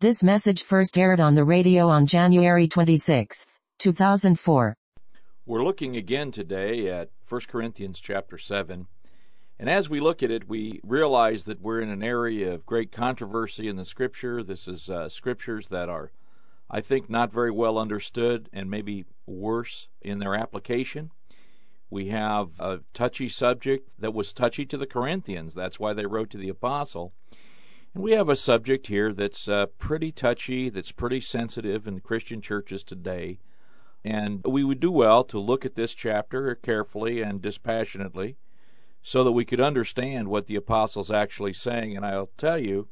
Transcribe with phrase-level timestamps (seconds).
[0.00, 3.48] This message first aired on the radio on January 26,
[3.80, 4.76] 2004.
[5.44, 8.86] We're looking again today at 1 Corinthians chapter 7.
[9.58, 12.92] And as we look at it, we realize that we're in an area of great
[12.92, 14.44] controversy in the Scripture.
[14.44, 16.12] This is uh, Scriptures that are,
[16.70, 21.10] I think, not very well understood and maybe worse in their application.
[21.90, 25.54] We have a touchy subject that was touchy to the Corinthians.
[25.54, 27.14] That's why they wrote to the apostle.
[27.98, 32.84] We have a subject here that's uh, pretty touchy, that's pretty sensitive in Christian churches
[32.84, 33.40] today.
[34.04, 38.36] And we would do well to look at this chapter carefully and dispassionately
[39.02, 41.96] so that we could understand what the apostle's actually saying.
[41.96, 42.86] And I'll tell you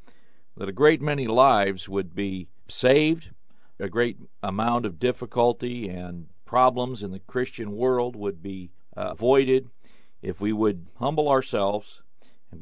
[0.57, 3.31] that a great many lives would be saved,
[3.79, 9.69] a great amount of difficulty and problems in the Christian world would be uh, avoided
[10.21, 12.03] if we would humble ourselves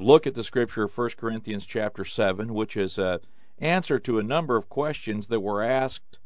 [0.01, 3.21] look at the scripture of 1 Corinthians chapter 7, which is an
[3.59, 6.19] answer to a number of questions that were asked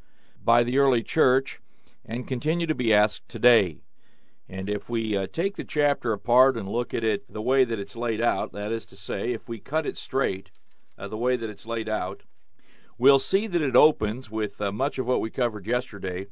[0.44, 1.60] by the early church
[2.04, 3.82] and continue to be asked today.
[4.48, 7.78] And if we uh, take the chapter apart and look at it the way that
[7.78, 10.50] it's laid out, that is to say, if we cut it straight,
[10.96, 12.22] uh, the way that it's laid out,
[12.96, 16.26] we'll see that it opens with uh, much of what we covered yesterday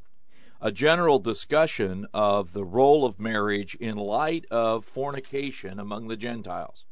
[0.61, 6.85] a general discussion of the role of marriage in light of fornication among the Gentiles.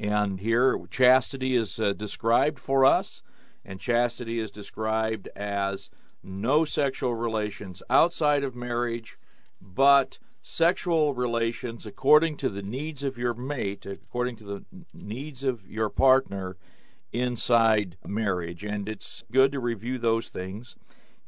[0.00, 3.20] And here, chastity is uh, described for us,
[3.66, 5.90] and chastity is described as
[6.22, 9.18] no sexual relations outside of marriage,
[9.60, 15.68] but sexual relations according to the needs of your mate, according to the needs of
[15.68, 16.56] your partner
[17.12, 18.64] inside marriage.
[18.64, 20.76] And it's good to review those things.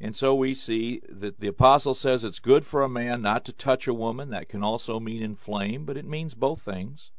[0.00, 3.52] And so we see that the apostle says it's good for a man not to
[3.52, 4.30] touch a woman.
[4.30, 7.10] That can also mean inflame, but it means both things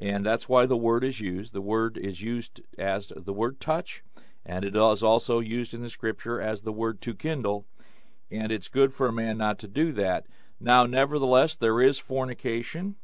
[0.00, 1.52] and that's why the word is used.
[1.52, 4.02] The word is used as the word touch,
[4.46, 7.66] and it is also used in the scripture as the word to kindle,
[8.30, 10.24] and it's good for a man not to do that.
[10.58, 12.96] Now, nevertheless, there is fornication,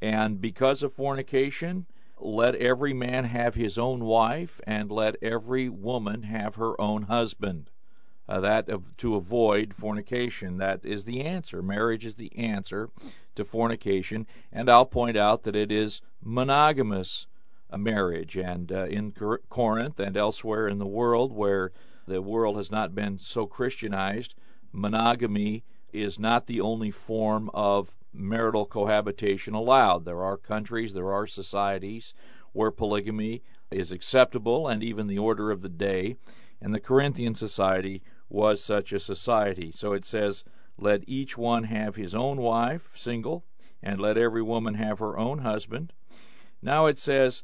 [0.00, 1.86] and because of fornication,
[2.18, 7.68] let every man have his own wife, and let every woman have her own husband.
[8.26, 10.58] Uh, that of, to avoid fornication.
[10.58, 11.62] That is the answer.
[11.62, 12.90] Marriage is the answer
[13.36, 17.26] to fornication, and I'll point out that it is monogamous
[17.76, 18.36] marriage.
[18.36, 21.72] And uh, in Cor- Corinth and elsewhere in the world, where
[22.06, 24.34] the world has not been so Christianized,
[24.72, 30.04] monogamy is not the only form of marital cohabitation allowed.
[30.04, 32.14] There are countries, there are societies
[32.52, 36.16] where polygamy is acceptable and even the order of the day,
[36.60, 39.72] and the Corinthian society was such a society.
[39.74, 40.44] So it says,
[40.82, 43.44] Let each one have his own wife, single,
[43.82, 45.92] and let every woman have her own husband.
[46.62, 47.42] Now it says,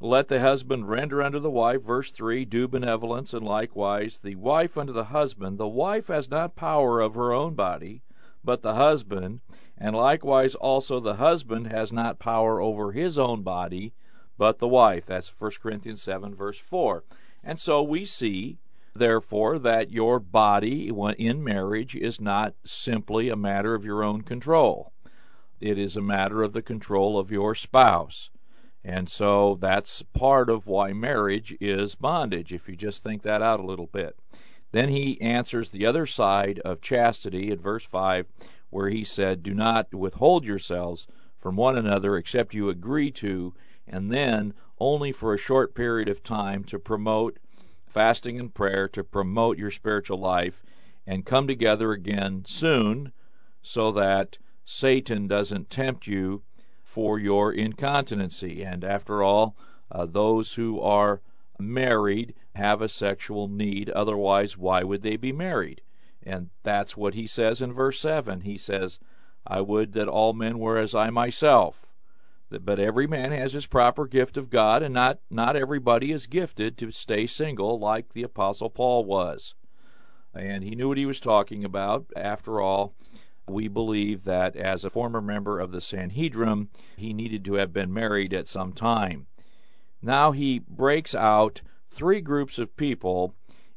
[0.00, 4.78] Let the husband render unto the wife, verse 3, due benevolence, and likewise the wife
[4.78, 5.58] unto the husband.
[5.58, 8.00] The wife has not power of her own body,
[8.42, 9.40] but the husband,
[9.76, 13.92] and likewise also the husband has not power over his own body,
[14.38, 15.04] but the wife.
[15.04, 17.04] That's 1 Corinthians 7, verse 4.
[17.44, 18.56] And so we see
[18.94, 24.92] therefore, that your body in marriage is not simply a matter of your own control.
[25.60, 28.30] It is a matter of the control of your spouse.
[28.84, 33.60] And so that's part of why marriage is bondage, if you just think that out
[33.60, 34.16] a little bit.
[34.72, 38.26] Then he answers the other side of chastity at verse 5,
[38.70, 43.54] where he said, Do not withhold yourselves from one another except you agree to,
[43.86, 47.38] and then only for a short period of time to promote
[47.92, 50.62] fasting and prayer to promote your spiritual life
[51.06, 53.12] and come together again soon
[53.60, 56.42] so that Satan doesn't tempt you
[56.82, 58.62] for your incontinency.
[58.62, 59.56] And after all,
[59.90, 61.20] uh, those who are
[61.58, 63.90] married have a sexual need.
[63.90, 65.82] Otherwise, why would they be married?
[66.22, 68.42] And that's what he says in verse 7.
[68.42, 68.98] He says,
[69.46, 71.86] I would that all men were as I myself
[72.60, 76.76] but every man has his proper gift of God, and not, not everybody is gifted
[76.78, 79.54] to stay single like the Apostle Paul was.
[80.34, 82.06] And he knew what he was talking about.
[82.16, 82.94] After all,
[83.48, 87.92] we believe that as a former member of the Sanhedrin, he needed to have been
[87.92, 89.26] married at some time.
[90.00, 93.34] Now he breaks out three groups of people,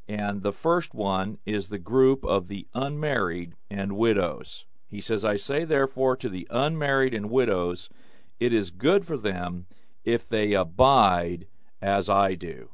[0.07, 4.65] and the first one is the group of the unmarried and widows.
[4.87, 7.89] He says, I say therefore to the unmarried and widows,
[8.39, 9.65] it is good for them
[10.03, 11.47] if they abide
[11.81, 12.69] as I do.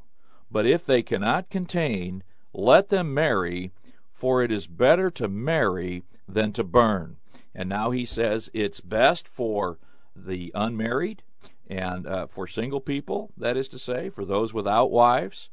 [0.50, 2.22] But if they cannot contain,
[2.52, 3.72] let them marry,
[4.12, 7.16] for it is better to marry than to burn.
[7.54, 9.78] And now he says it's best for
[10.14, 11.22] the unmarried
[11.68, 15.48] and uh, for single people, that is to say, for those without wives,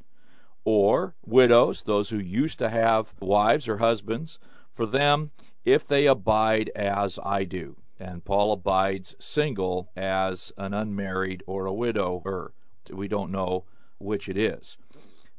[0.65, 4.38] or widows, those who used to have wives or husbands,
[4.71, 5.31] for them,
[5.63, 7.77] if they abide as I do.
[7.99, 12.53] And Paul abides single as an unmarried or a widower.
[12.89, 13.65] We don't know
[13.97, 14.77] which it is.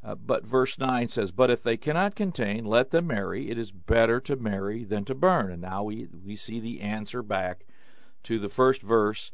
[0.03, 3.51] Uh, but verse 9 says, But if they cannot contain, let them marry.
[3.51, 5.53] It is better to marry than to burn.
[5.53, 7.65] And now we, we see the answer back
[8.25, 9.31] to the first verse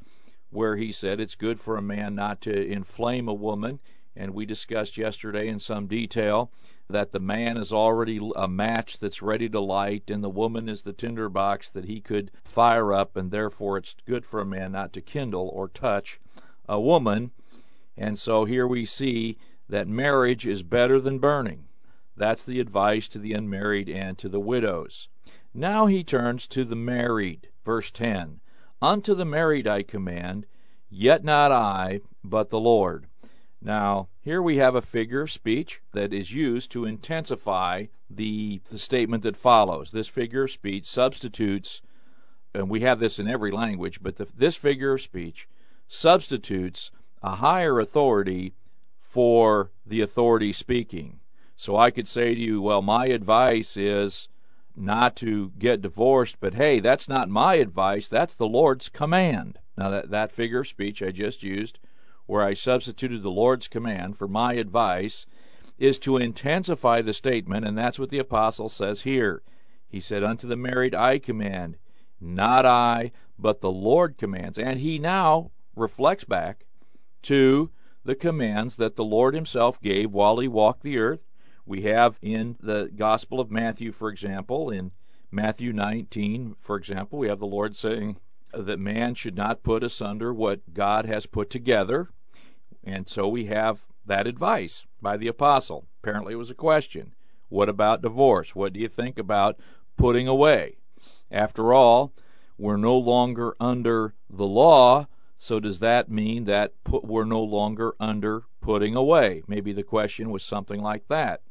[0.51, 3.81] where he said it's good for a man not to inflame a woman.
[4.17, 6.51] And we discussed yesterday in some detail
[6.89, 10.83] that the man is already a match that's ready to light, and the woman is
[10.83, 14.93] the tinderbox that he could fire up, and therefore it's good for a man not
[14.93, 16.21] to kindle or touch
[16.69, 17.33] a woman.
[17.97, 19.39] And so here we see
[19.69, 21.65] that marriage is better than burning.
[22.17, 25.09] That's the advice to the unmarried and to the widows.
[25.53, 27.49] Now he turns to the married.
[27.65, 28.41] Verse 10
[28.81, 30.47] Unto the married I command,
[30.89, 33.07] yet not I, but the Lord.
[33.63, 38.79] Now, here we have a figure of speech that is used to intensify the, the
[38.79, 39.91] statement that follows.
[39.91, 41.81] This figure of speech substitutes,
[42.55, 45.49] and we have this in every language, but the, this figure of speech
[45.89, 46.91] substitutes
[47.23, 48.55] a higher authority
[49.01, 51.21] for the authority speaking.
[51.57, 54.29] So I could say to you, well, my advice is
[54.77, 59.59] not to get divorced, but hey, that's not my advice, that's the Lord's command.
[59.77, 61.79] Now, that, that figure of speech I just used,
[62.27, 65.27] where I substituted the Lord's command for my advice,
[65.79, 69.43] is to intensify the statement, and that's what the apostle says here.
[69.89, 71.77] He said, Unto the married I command,
[72.21, 74.59] not I, but the Lord commands.
[74.59, 76.65] And he now reflects back
[77.23, 77.71] to
[78.05, 81.27] the commands that the Lord himself gave while he walked the earth
[81.67, 84.93] we have in the Gospel of Matthew, for example, in
[85.33, 88.19] Matthew 19, for example, we have the Lord saying
[88.53, 92.11] that man should not put asunder what God has put together.
[92.87, 95.89] And so we have that advice by the apostle.
[96.03, 97.13] Apparently, it was a question.
[97.49, 98.55] What about divorce?
[98.55, 99.59] What do you think about
[99.97, 100.77] putting away?
[101.31, 102.13] After all,
[102.57, 107.95] we're no longer under the law, so does that mean that put, we're no longer
[107.99, 109.43] under putting away?
[109.49, 111.43] Maybe the question was something like that.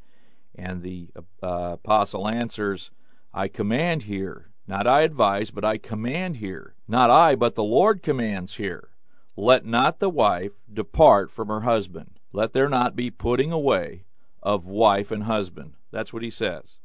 [0.54, 1.10] And the
[1.42, 2.90] uh, apostle answers,
[3.34, 4.50] I command here.
[4.66, 6.74] Not I advise, but I command here.
[6.88, 8.88] Not I, but the Lord commands here.
[9.36, 12.18] Let not the wife depart from her husband.
[12.32, 14.04] Let there not be putting away
[14.42, 15.74] of wife and husband.
[15.90, 16.76] That's what he says.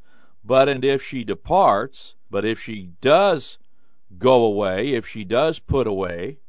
[0.43, 3.57] But and if she departs, but if she does
[4.17, 6.39] go away, if she does put away,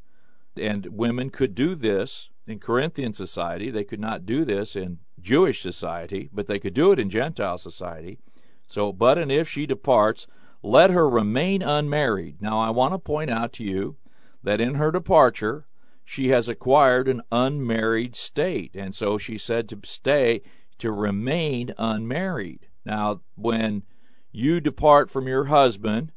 [0.55, 5.61] and women could do this in Corinthian society, they could not do this in Jewish
[5.61, 8.19] society, but they could do it in Gentile society.
[8.67, 10.27] So, but and if she departs,
[10.61, 12.41] let her remain unmarried.
[12.41, 13.95] Now, I want to point out to you
[14.43, 15.65] that in her departure,
[16.05, 20.41] she has acquired an unmarried state, and so she said to stay,
[20.79, 22.67] to remain unmarried.
[22.85, 23.83] Now, when
[24.31, 26.11] you depart from your husband,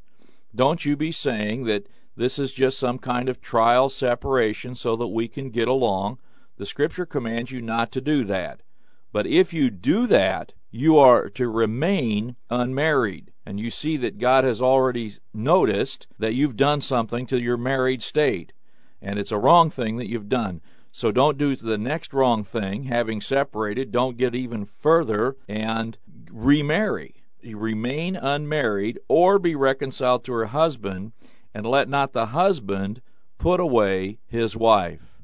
[0.55, 1.87] don't you be saying that
[2.17, 6.19] this is just some kind of trial separation so that we can get along.
[6.56, 8.62] The Scripture commands you not to do that.
[9.12, 13.33] But if you do that, you are to remain unmarried.
[13.44, 18.03] And you see that God has already noticed that you've done something to your married
[18.03, 18.53] state.
[19.01, 20.61] And it's a wrong thing that you've done.
[20.93, 25.99] So don't do the next wrong thing, having separated, don't get even further and
[26.31, 27.23] remarry.
[27.45, 31.12] Remain unmarried or be reconciled to her husband,
[31.55, 33.03] and let not the husband
[33.38, 35.21] put away his wife.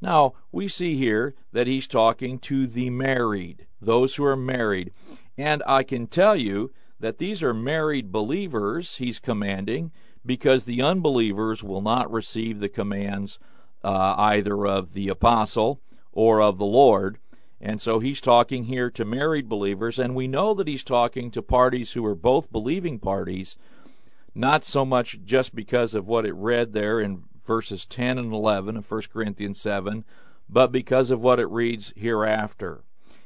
[0.00, 4.92] Now, we see here that he's talking to the married, those who are married.
[5.38, 9.90] And I can tell you that these are married believers he's commanding
[10.24, 13.38] because the unbelievers will not receive the commands
[13.82, 15.80] uh, either of the apostle
[16.12, 17.18] or of the Lord.
[17.60, 21.42] And so he's talking here to married believers, and we know that he's talking to
[21.42, 23.56] parties who are both believing parties,
[24.34, 28.76] not so much just because of what it read there in verses 10 and 11
[28.76, 30.04] of 1 Corinthians 7,
[30.48, 32.82] but because of what it reads hereafter.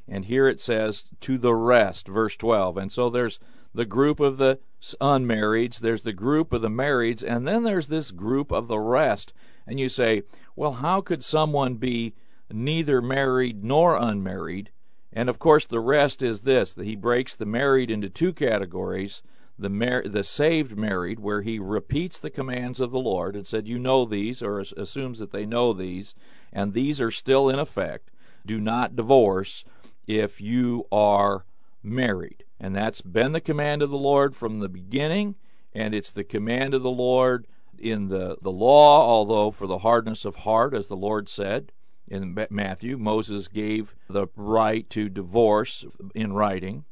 [0.07, 2.77] And here it says, to the rest, verse 12.
[2.77, 3.39] And so there's
[3.75, 4.59] the group of the
[5.01, 9.33] unmarrieds, there's the group of the marrieds, and then there's this group of the rest.
[9.67, 10.23] And you say,
[10.57, 12.15] well, how could someone be
[12.51, 14.71] neither married nor unmarried?
[15.13, 19.23] And of course, the rest is this that he breaks the married into two categories
[19.59, 23.67] the mar- the saved married, where he repeats the commands of the Lord and said,
[23.67, 26.15] "You know these," or assumes that they know these,
[26.53, 28.11] and these are still in effect.
[28.47, 29.65] Do not divorce
[30.07, 31.45] if you are
[31.83, 35.37] married, and that's been the command of the Lord from the beginning,
[35.73, 37.47] and it's the command of the Lord
[37.79, 39.07] in the the law.
[39.07, 41.73] Although for the hardness of heart, as the Lord said,
[42.07, 45.85] in Matthew, Moses gave the right to divorce
[46.15, 46.85] in writing,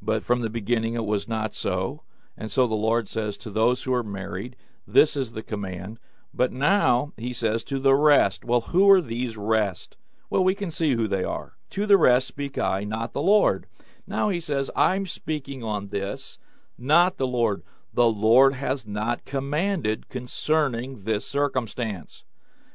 [0.00, 2.02] but from the beginning it was not so.
[2.36, 4.56] And so the Lord says to those who are married,
[4.86, 5.98] This is the command.
[6.34, 8.44] But now he says to the rest.
[8.44, 9.96] Well, who are these rest?
[10.30, 11.58] Well, we can see who they are.
[11.70, 13.66] To the rest speak I, not the Lord.
[14.06, 16.38] Now he says, I'm speaking on this,
[16.76, 17.62] not the Lord.
[17.94, 22.24] The Lord has not commanded concerning this circumstance.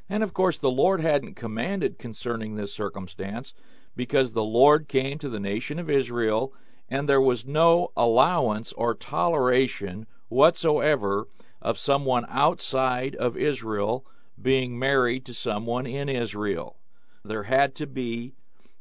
[0.09, 3.53] And of course, the Lord hadn't commanded concerning this circumstance
[3.95, 6.53] because the Lord came to the nation of Israel
[6.89, 11.27] and there was no allowance or toleration whatsoever
[11.61, 14.05] of someone outside of Israel
[14.41, 16.77] being married to someone in Israel.
[17.25, 18.33] There had to be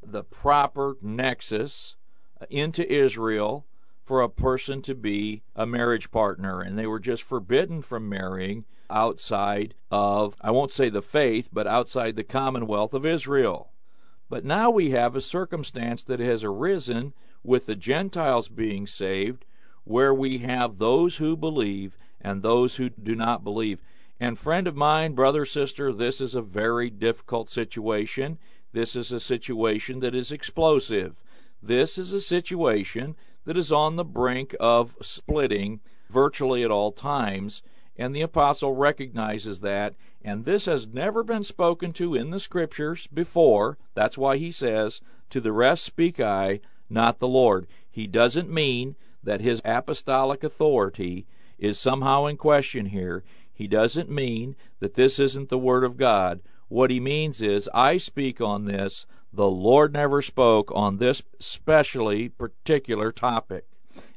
[0.03, 1.97] the proper nexus
[2.51, 3.67] into Israel
[4.05, 8.65] for a person to be a marriage partner, and they were just forbidden from marrying
[8.89, 13.71] outside of, I won't say the faith, but outside the commonwealth of Israel.
[14.29, 19.45] But now we have a circumstance that has arisen with the Gentiles being saved,
[19.85, 23.81] where we have those who believe and those who do not believe.
[24.19, 28.39] And, friend of mine, brother, sister, this is a very difficult situation.
[28.73, 31.17] This is a situation that is explosive.
[31.63, 37.63] This is a situation that is on the brink of splitting virtually at all times.
[37.97, 39.95] And the apostle recognizes that.
[40.23, 43.79] And this has never been spoken to in the scriptures before.
[43.95, 46.61] That's why he says, To the rest speak I,
[46.91, 47.67] not the Lord.
[47.91, 51.27] He doesn't mean that his apostolic authority
[51.59, 53.25] is somehow in question here.
[53.53, 56.41] He doesn't mean that this isn't the Word of God.
[56.69, 59.07] What he means is, I speak on this.
[59.33, 63.67] The Lord never spoke on this specially particular topic.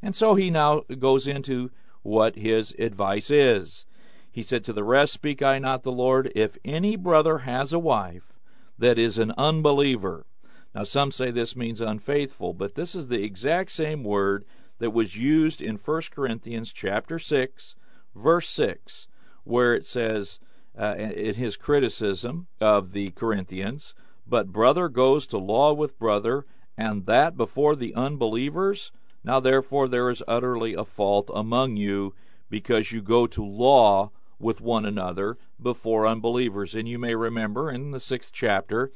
[0.01, 3.85] And so he now goes into what his advice is.
[4.31, 6.31] He said, To the rest speak I not the Lord.
[6.35, 8.33] If any brother has a wife
[8.77, 10.25] that is an unbeliever,
[10.73, 14.45] now, some say this means unfaithful, but this is the exact same word
[14.77, 17.75] that was used in 1 Corinthians chapter 6,
[18.15, 19.07] verse 6,
[19.43, 20.39] where it says,
[20.77, 23.93] uh, in his criticism of the Corinthians,
[24.29, 26.45] but brother goes to law with brother,
[26.77, 28.91] and that before the unbelievers?
[29.23, 32.13] Now therefore there is utterly a fault among you,
[32.49, 36.73] because you go to law with one another before unbelievers.
[36.73, 38.91] And you may remember in the sixth chapter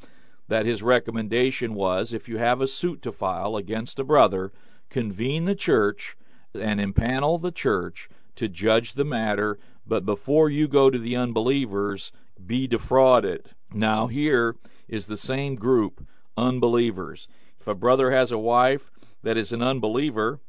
[0.47, 4.51] that his recommendation was if you have a suit to file against a brother,
[4.89, 6.15] convene the church
[6.53, 12.11] and impanel the church to judge the matter, but before you go to the unbelievers,
[12.45, 13.49] be defrauded.
[13.73, 14.55] Now, here
[14.87, 16.05] is the same group,
[16.37, 17.27] unbelievers.
[17.59, 20.39] If a brother has a wife that is an unbeliever,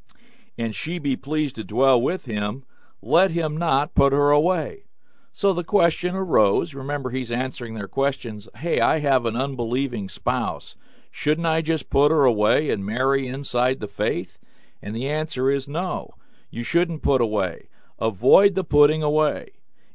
[0.58, 2.64] and she be pleased to dwell with him,
[3.02, 4.84] let him not put her away.
[5.32, 6.74] So the question arose.
[6.74, 8.48] Remember, he's answering their questions.
[8.56, 10.76] Hey, I have an unbelieving spouse.
[11.10, 14.38] Shouldn't I just put her away and marry inside the faith?
[14.80, 16.14] And the answer is no.
[16.50, 17.68] You shouldn't put away.
[17.98, 19.50] Avoid the putting away.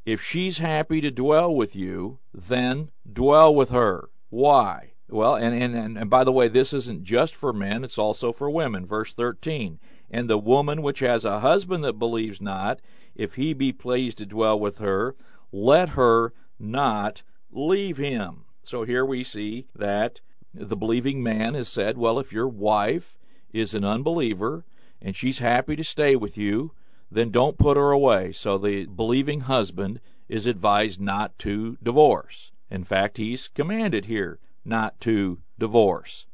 [0.06, 4.10] If she's happy to dwell with you, then dwell with her.
[4.30, 4.92] Why?
[5.10, 8.50] Well, and, and, and, by the way, this isn't just for men, it's also for
[8.50, 8.86] women.
[8.86, 9.80] Verse 13.
[10.12, 12.80] And the woman which has a husband that believes not,
[13.16, 15.16] if he be pleased to dwell with her,
[15.52, 18.46] let her not leave him.
[18.64, 20.22] So here we see that
[20.54, 23.18] the believing man has said, well, if your wife
[23.52, 24.66] is an unbeliever
[25.02, 26.74] and she's happy to stay with you,
[27.12, 28.32] then don't put her away.
[28.32, 32.52] So the believing husband is advised not to divorce.
[32.70, 36.26] In fact, he's commanded here not to divorce.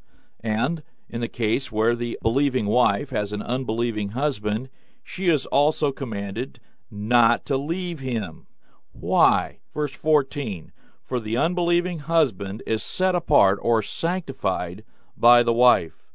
[0.42, 4.70] And in the case where the believing wife has an unbelieving husband,
[5.04, 6.60] she is also commanded
[6.92, 8.48] not to leave him.
[8.92, 9.60] Why?
[9.74, 10.72] Verse 14
[11.04, 14.84] For the unbelieving husband is set apart or sanctified
[15.18, 16.06] by the wife,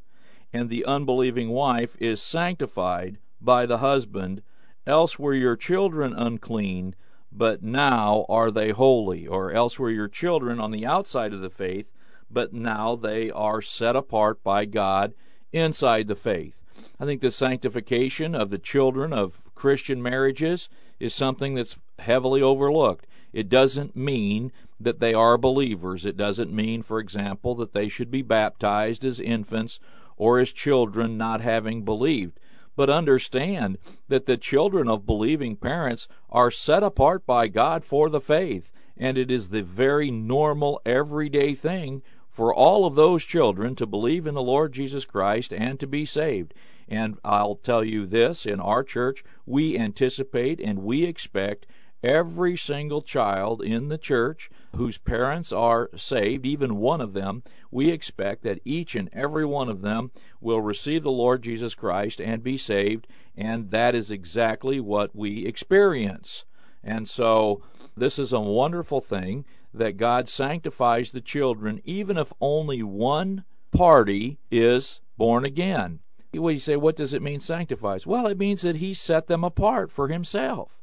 [0.53, 4.43] and the unbelieving wife is sanctified by the husband.
[4.87, 6.95] Else were your children unclean,
[7.33, 9.27] but now are they holy.
[9.27, 11.87] Or else were your children on the outside of the faith,
[12.31, 15.15] but now they are set apart by God
[15.53, 16.55] inside the faith.
[16.99, 20.69] I think the sanctification of the children of Christian marriages
[20.99, 23.07] is something that's heavily overlooked.
[23.33, 26.05] It doesn't mean that they are believers.
[26.05, 29.79] It doesn't mean, for example, that they should be baptized as infants
[30.17, 32.41] or as children not having believed.
[32.77, 38.21] But understand that the children of believing parents are set apart by God for the
[38.21, 43.87] faith, and it is the very normal, everyday thing for all of those children to
[43.87, 46.55] believe in the Lord Jesus Christ and to be saved.
[46.89, 51.67] And I'll tell you this in our church, we anticipate and we expect
[52.03, 57.91] every single child in the church whose parents are saved, even one of them, we
[57.91, 60.11] expect that each and every one of them
[60.41, 65.47] will receive the Lord Jesus Christ and be saved, and that is exactly what we
[65.47, 66.45] experience.
[66.83, 67.63] And so,
[67.97, 74.39] this is a wonderful thing that God sanctifies the children, even if only one party
[74.51, 76.01] is born again.
[76.33, 78.07] You say, what does it mean sanctifies?
[78.07, 80.81] Well, it means that He set them apart for Himself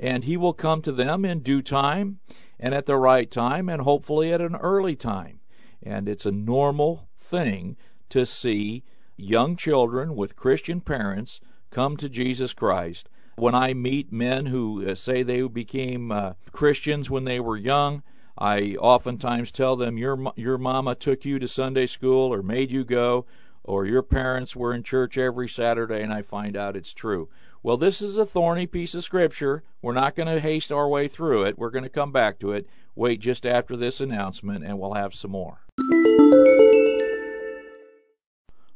[0.00, 2.20] and he will come to them in due time
[2.60, 5.40] and at the right time and hopefully at an early time.
[5.82, 7.76] And it's a normal thing
[8.10, 8.82] to see
[9.16, 13.08] young children with Christian parents come to Jesus Christ.
[13.36, 18.02] When I meet men who uh, say they became uh, Christians when they were young,
[18.36, 22.84] I oftentimes tell them your your mama took you to Sunday school or made you
[22.84, 23.26] go
[23.64, 27.28] or your parents were in church every Saturday and I find out it's true.
[27.60, 29.64] Well, this is a thorny piece of scripture.
[29.82, 31.58] We're not going to haste our way through it.
[31.58, 32.68] We're going to come back to it.
[32.94, 35.58] Wait just after this announcement, and we'll have some more.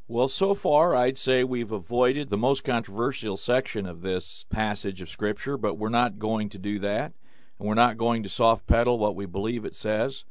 [0.08, 5.08] Well, so far, I'd say we've avoided the most controversial section of this passage of
[5.08, 7.12] Scripture, but we're not going to do that.
[7.58, 10.24] And we're not going to soft pedal what we believe it says.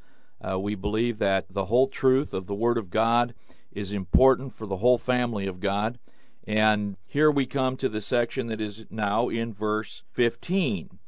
[0.46, 3.34] Uh, we believe that the whole truth of the Word of God
[3.72, 5.98] is important for the whole family of God.
[6.46, 10.98] And here we come to the section that is now in verse 15.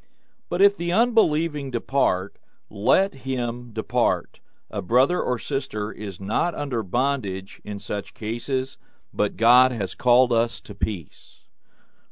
[0.49, 2.39] But if the unbelieving depart,
[2.71, 4.41] let him depart.
[4.71, 8.77] A brother or sister is not under bondage in such cases,
[9.13, 11.41] but God has called us to peace.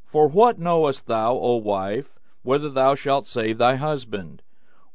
[0.05, 4.43] For what knowest thou, O wife, whether thou shalt save thy husband?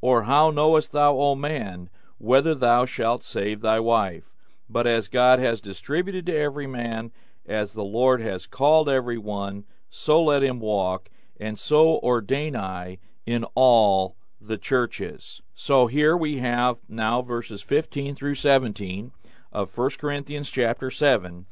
[0.02, 4.36] Or how knowest thou, O man, whether thou shalt save thy wife?
[4.70, 7.12] But as God has distributed to every man
[7.48, 13.00] as the Lord has called every one, so let him walk, and so ordain I
[13.26, 15.42] in all the churches.
[15.56, 19.12] So here we have now verses 15 through 17
[19.52, 21.46] of 1 Corinthians chapter 7.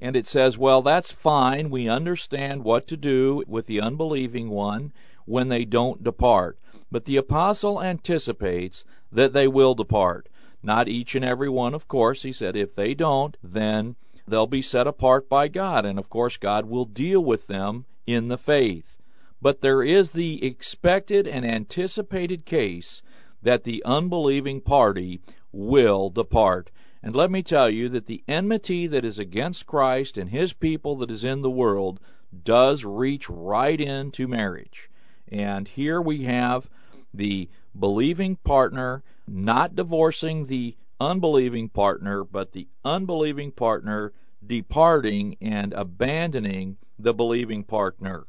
[0.00, 1.70] And it says, well, that's fine.
[1.70, 4.92] We understand what to do with the unbelieving one
[5.26, 6.58] when they don't depart.
[6.90, 10.28] But the apostle anticipates that they will depart.
[10.60, 12.24] Not each and every one, of course.
[12.24, 13.94] He said, if they don't, then
[14.26, 18.28] they'll be set apart by God, and of course, God will deal with them in
[18.28, 18.96] the faith.
[19.40, 23.02] But there is the expected and anticipated case
[23.42, 26.70] that the unbelieving party will depart.
[27.02, 30.94] And let me tell you that the enmity that is against Christ and his people
[30.96, 31.98] that is in the world
[32.44, 34.88] does reach right into marriage.
[35.28, 36.68] And here we have
[37.12, 44.12] the believing partner not divorcing the unbelieving partner, but the unbelieving partner
[44.44, 48.26] departing and abandoning the believing partner.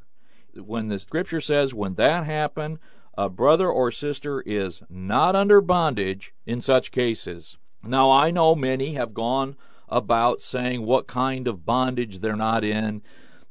[0.55, 2.79] When the scripture says, when that happened,
[3.17, 7.57] a brother or sister is not under bondage in such cases.
[7.83, 9.55] Now, I know many have gone
[9.89, 13.01] about saying what kind of bondage they're not in,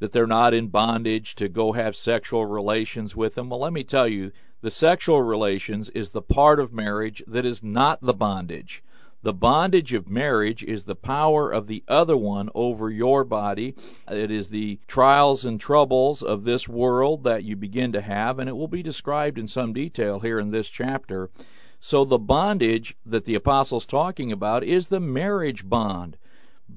[0.01, 3.51] that they're not in bondage to go have sexual relations with them.
[3.51, 7.63] Well, let me tell you, the sexual relations is the part of marriage that is
[7.63, 8.83] not the bondage.
[9.23, 13.77] The bondage of marriage is the power of the other one over your body.
[14.11, 18.49] It is the trials and troubles of this world that you begin to have, and
[18.49, 21.31] it will be described in some detail here in this chapter.
[21.79, 26.17] So, the bondage that the apostle's talking about is the marriage bond.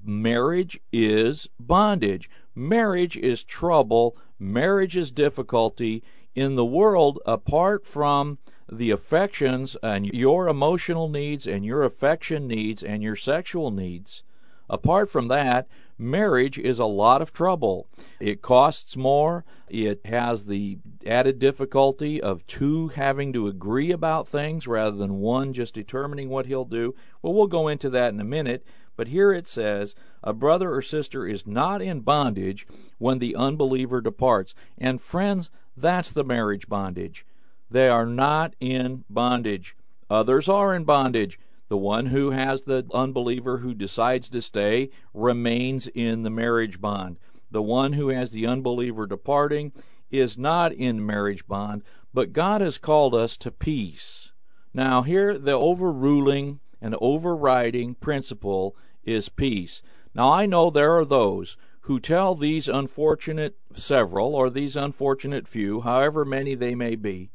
[0.03, 2.29] Marriage is bondage.
[2.53, 4.17] Marriage is trouble.
[4.37, 6.03] Marriage is difficulty.
[6.35, 8.37] In the world, apart from
[8.71, 14.23] the affections and your emotional needs and your affection needs and your sexual needs.
[14.69, 17.87] Apart from that, marriage is a lot of trouble.
[18.19, 19.45] It costs more.
[19.69, 25.53] It has the added difficulty of two having to agree about things rather than one
[25.53, 26.95] just determining what he'll do.
[27.21, 28.65] Well, we'll go into that in a minute.
[28.95, 32.65] But here it says, a brother or sister is not in bondage
[32.97, 34.55] when the unbeliever departs.
[34.77, 37.25] And friends, that's the marriage bondage.
[37.69, 39.75] They are not in bondage.
[40.09, 41.39] Others are in bondage.
[41.67, 47.17] The one who has the unbeliever who decides to stay remains in the marriage bond.
[47.49, 49.71] The one who has the unbeliever departing
[50.11, 51.81] is not in marriage bond,
[52.13, 54.31] but God has called us to peace.
[54.73, 59.81] Now, here the overruling and overriding principle is peace.
[60.13, 65.81] Now, I know there are those who tell these unfortunate several, or these unfortunate few,
[65.81, 67.29] however many they may be,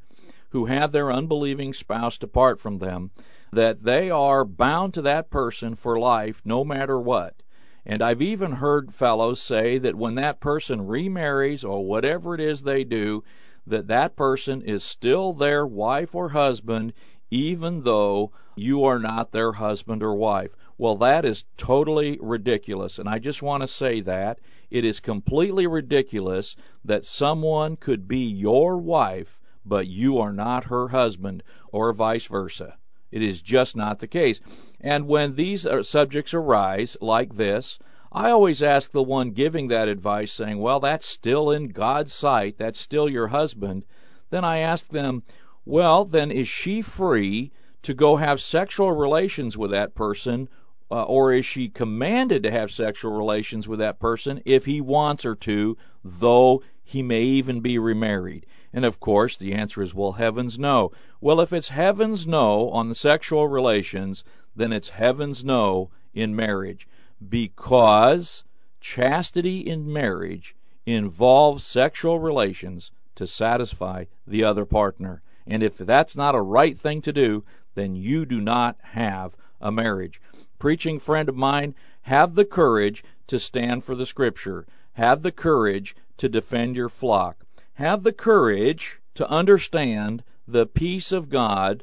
[0.50, 3.10] who have their unbelieving spouse depart from them,
[3.52, 7.42] that they are bound to that person for life no matter what.
[7.84, 12.62] And I've even heard fellows say that when that person remarries or whatever it is
[12.62, 13.24] they do,
[13.66, 16.92] that that person is still their wife or husband
[17.30, 20.50] even though you are not their husband or wife.
[20.76, 22.98] Well, that is totally ridiculous.
[22.98, 24.38] And I just want to say that.
[24.70, 30.88] It is completely ridiculous that someone could be your wife, but you are not her
[30.88, 31.42] husband,
[31.72, 32.76] or vice versa.
[33.10, 34.40] It is just not the case.
[34.80, 37.78] And when these uh, subjects arise, like this,
[38.12, 42.56] I always ask the one giving that advice, saying, Well, that's still in God's sight,
[42.58, 43.84] that's still your husband.
[44.30, 45.22] Then I ask them,
[45.64, 50.48] Well, then is she free to go have sexual relations with that person
[50.90, 55.22] uh, or is she commanded to have sexual relations with that person if he wants
[55.22, 58.44] her to, though he may even be remarried?
[58.72, 60.92] And of course, the answer is, well, heavens no.
[61.20, 66.86] Well, if it's heavens no on the sexual relations, then it's heavens no in marriage.
[67.26, 68.44] Because
[68.80, 70.54] chastity in marriage
[70.86, 75.22] involves sexual relations to satisfy the other partner.
[75.46, 79.70] And if that's not a right thing to do, then you do not have a
[79.70, 80.20] marriage
[80.60, 84.64] preaching friend of mine, have the courage to stand for the Scripture.
[84.92, 87.44] Have the courage to defend your flock.
[87.80, 91.82] Have the courage to understand the peace of God,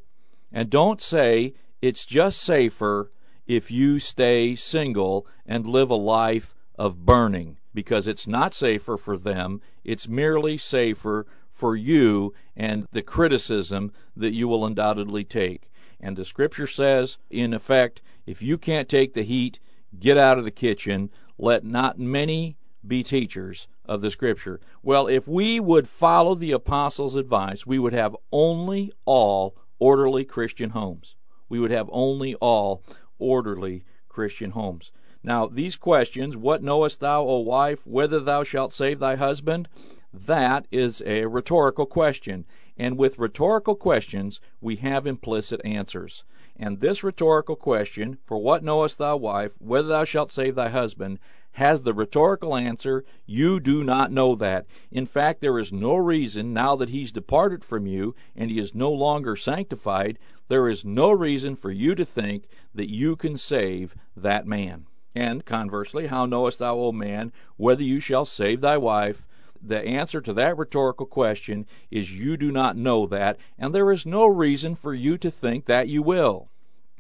[0.51, 3.11] and don't say it's just safer
[3.47, 9.17] if you stay single and live a life of burning, because it's not safer for
[9.17, 15.71] them, it's merely safer for you and the criticism that you will undoubtedly take.
[15.99, 19.57] And the scripture says, in effect, if you can't take the heat,
[19.99, 21.09] get out of the kitchen.
[21.39, 22.55] Let not many
[22.85, 24.59] be teachers of the scripture.
[24.83, 30.71] Well, if we would follow the apostles' advice, we would have only all orderly Christian
[30.71, 31.15] homes.
[31.49, 32.83] We would have only all
[33.19, 34.91] orderly Christian homes.
[35.23, 39.67] Now, these questions, what knowest thou, O wife, whether thou shalt save thy husband?
[40.13, 42.45] That is a rhetorical question.
[42.77, 46.23] And with rhetorical questions, we have implicit answers.
[46.55, 51.19] And this rhetorical question, For what knowest thou, wife, whether thou shalt save thy husband,
[51.57, 54.67] has the rhetorical answer, You do not know that.
[54.91, 58.75] In fact, there is no reason, now that he's departed from you and he is
[58.75, 63.95] no longer sanctified, there is no reason for you to think that you can save
[64.15, 64.85] that man.
[65.15, 69.25] And conversely, how knowest thou, O man, whether you shall save thy wife?
[69.59, 74.05] the answer to that rhetorical question is you do not know that, and there is
[74.05, 76.49] no reason for you to think that you will.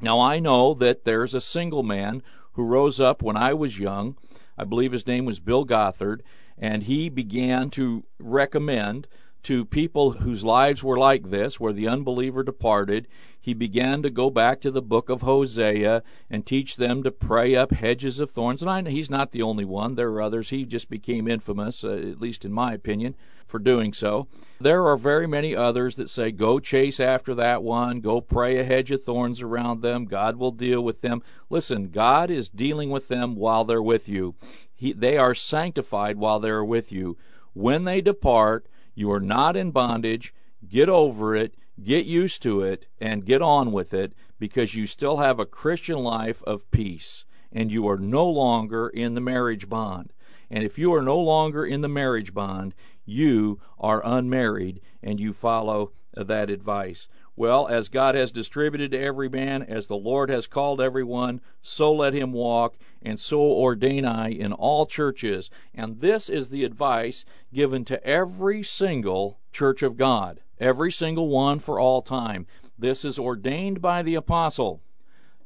[0.01, 4.17] Now, I know that there's a single man who rose up when I was young.
[4.57, 6.23] I believe his name was Bill Gothard,
[6.57, 9.07] and he began to recommend
[9.47, 13.07] to people whose lives were like this, where the unbeliever departed,
[13.39, 17.55] he began to go back to the book of Hosea and teach them to pray
[17.55, 18.61] up hedges of thorns.
[18.61, 19.95] And I, he's not the only one.
[19.95, 20.49] There are others.
[20.49, 24.27] He just became infamous, uh, at least in my opinion, for doing so.
[24.59, 28.65] There are very many others that say, go chase after that one, go pray a
[28.65, 31.23] hedge of thorns around them, God will deal with them.
[31.49, 34.35] Listen, God is dealing with them while they're with you.
[34.75, 37.15] He, they are sanctified while they're with you.
[37.53, 40.33] When they depart, you are not in bondage.
[40.67, 45.17] Get over it, get used to it, and get on with it because you still
[45.17, 50.13] have a Christian life of peace and you are no longer in the marriage bond.
[50.49, 52.73] And if you are no longer in the marriage bond,
[53.05, 55.91] you are unmarried and you follow
[56.23, 57.07] that advice.
[57.35, 61.93] Well, as God has distributed to every man, as the Lord has called everyone, so
[61.93, 65.51] let him walk, and so ordain I in all churches.
[65.75, 71.59] And this is the advice given to every single church of God, every single one
[71.59, 72.47] for all time.
[72.79, 74.81] This is ordained by the apostle.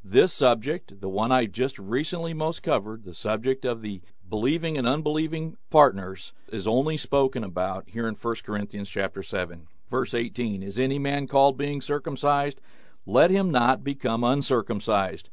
[0.03, 4.87] This subject, the one I just recently most covered, the subject of the believing and
[4.87, 9.67] unbelieving partners, is only spoken about here in 1 Corinthians chapter 7.
[9.91, 12.61] Verse 18 Is any man called being circumcised?
[13.05, 15.29] Let him not become uncircumcised.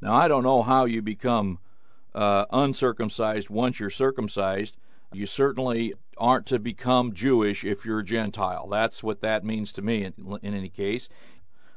[0.00, 1.58] Now, I don't know how you become
[2.14, 4.76] uh, uncircumcised once you're circumcised.
[5.12, 8.68] You certainly aren't to become Jewish if you're a Gentile.
[8.68, 11.08] That's what that means to me in, in any case.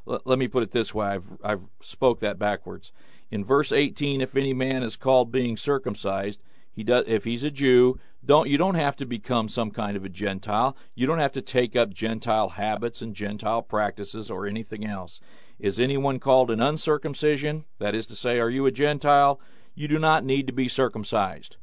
[0.07, 2.91] L- let me put it this way I've, I've spoke that backwards.
[3.31, 6.39] In verse 18, if any man is called being circumcised,
[6.73, 10.05] he does if he's a Jew, don't you don't have to become some kind of
[10.05, 10.77] a Gentile.
[10.95, 15.19] You don't have to take up Gentile habits and Gentile practices or anything else.
[15.59, 17.65] Is anyone called an uncircumcision?
[17.79, 19.39] That is to say, are you a Gentile?
[19.75, 21.57] You do not need to be circumcised.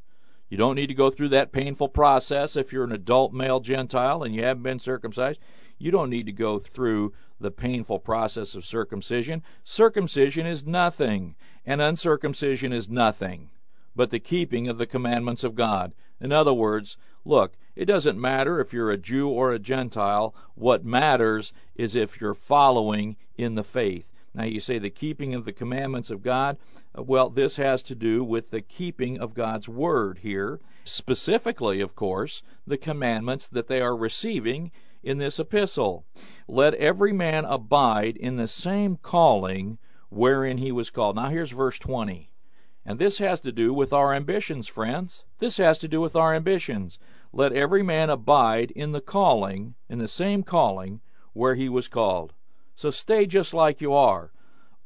[0.49, 4.23] You don't need to go through that painful process if you're an adult male Gentile
[4.23, 5.41] and you haven't been circumcised.
[5.79, 9.43] You don't need to go through the painful process of circumcision.
[9.63, 13.51] Circumcision is nothing, and uncircumcision is nothing
[13.95, 15.93] but the keeping of the commandments of God.
[16.21, 20.35] In other words, look, it doesn't matter if you're a Jew or a Gentile.
[20.55, 24.07] What matters is if you're following in the faith.
[24.35, 26.59] Now, you say the keeping of the commandments of God.
[26.97, 30.61] Uh, well, this has to do with the keeping of God's word here.
[30.85, 34.71] Specifically, of course, the commandments that they are receiving
[35.03, 36.05] in this epistle.
[36.47, 39.79] Let every man abide in the same calling
[40.11, 41.17] wherein he was called.
[41.17, 42.31] Now, here's verse 20.
[42.85, 45.25] And this has to do with our ambitions, friends.
[45.39, 46.99] This has to do with our ambitions.
[47.33, 51.01] Let every man abide in the calling, in the same calling,
[51.33, 52.33] where he was called.
[52.75, 54.33] So stay just like you are.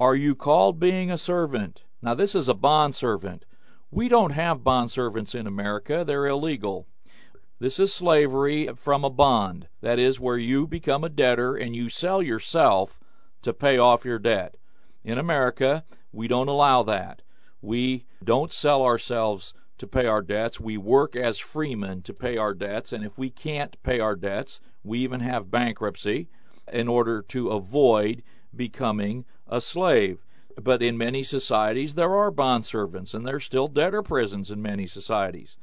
[0.01, 1.83] Are you called being a servant?
[2.03, 3.45] Now, this is a bond servant.
[3.91, 6.87] We don't have bond servants in America, they're illegal.
[7.61, 9.69] This is slavery from a bond.
[9.83, 12.99] That is, where you become a debtor and you sell yourself
[13.43, 14.57] to pay off your debt.
[15.05, 17.23] In America, we don't allow that.
[17.63, 20.61] We don't sell ourselves to pay our debts.
[20.61, 24.61] We work as freemen to pay our debts, and if we can't pay our debts,
[24.85, 26.29] we even have bankruptcy
[26.73, 28.23] in order to avoid
[28.55, 30.25] becoming a slave.
[30.61, 34.87] But in many societies, there are bond servants, and there's still debtor prisons in many
[34.87, 35.57] societies.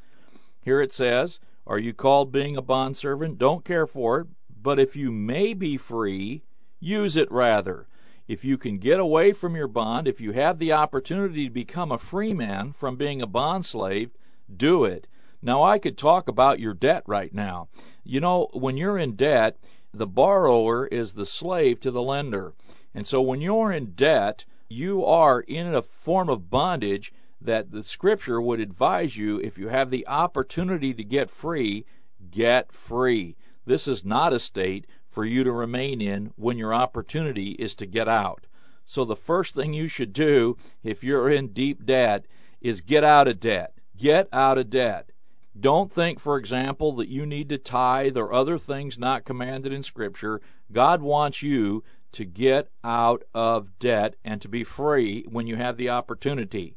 [0.62, 3.38] Here it says, Are you called being a bond servant?
[3.38, 4.28] Don't care for it,
[4.62, 6.44] but if you may be free,
[6.80, 7.88] use it rather.
[8.30, 11.92] If you can get away from your bond, if you have the opportunity to become
[11.92, 14.12] a free man from being a bond slave,
[14.56, 15.08] do it.
[15.42, 17.70] Now, I could talk about your debt right now.
[18.04, 19.58] You know, when you're in debt,
[19.92, 22.54] the borrower is the slave to the lender.
[22.94, 27.12] And so when you're in debt, you are in a form of bondage
[27.42, 31.84] that the scripture would advise you if you have the opportunity to get free,
[32.30, 33.38] get free.
[33.66, 37.86] This is not a state for you to remain in when your opportunity is to
[37.86, 38.46] get out.
[38.86, 42.26] So the first thing you should do if you're in deep debt
[42.62, 43.74] is get out of debt.
[43.98, 45.12] Get out of debt.
[45.60, 49.84] Don't think, for example, that you need to tithe or other things not commanded in
[49.84, 50.42] Scripture.
[50.72, 55.78] God wants you to get out of debt and to be free when you have
[55.78, 56.76] the opportunity.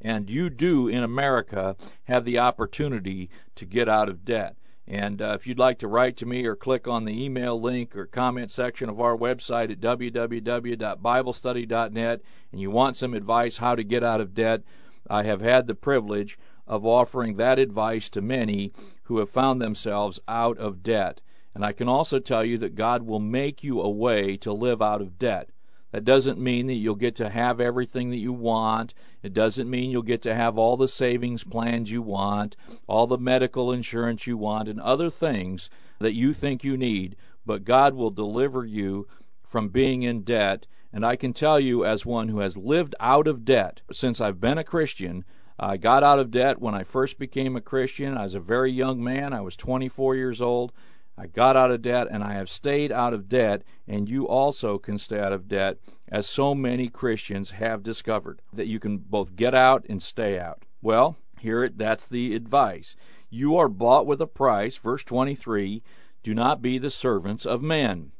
[0.00, 4.56] And you do in America have the opportunity to get out of debt.
[4.86, 7.96] And uh, if you'd like to write to me or click on the email link
[7.96, 13.84] or comment section of our website at www.biblestudy.net and you want some advice how to
[13.84, 14.62] get out of debt,
[15.08, 18.72] I have had the privilege of offering that advice to many
[19.04, 21.20] who have found themselves out of debt.
[21.54, 24.82] And I can also tell you that God will make you a way to live
[24.82, 25.50] out of debt.
[25.92, 28.94] That doesn't mean that you'll get to have everything that you want.
[29.22, 33.18] It doesn't mean you'll get to have all the savings plans you want, all the
[33.18, 37.14] medical insurance you want, and other things that you think you need.
[37.44, 39.06] But God will deliver you
[39.46, 40.66] from being in debt.
[40.94, 44.40] And I can tell you, as one who has lived out of debt since I've
[44.40, 45.24] been a Christian,
[45.58, 48.16] I got out of debt when I first became a Christian.
[48.16, 49.32] I was a very young man.
[49.32, 50.72] I was 24 years old.
[51.16, 54.78] I got out of debt and I have stayed out of debt, and you also
[54.78, 59.36] can stay out of debt, as so many Christians have discovered that you can both
[59.36, 60.62] get out and stay out.
[60.80, 62.96] Well, here it, that's the advice.
[63.30, 65.82] You are bought with a price, verse 23.
[66.22, 68.12] Do not be the servants of men.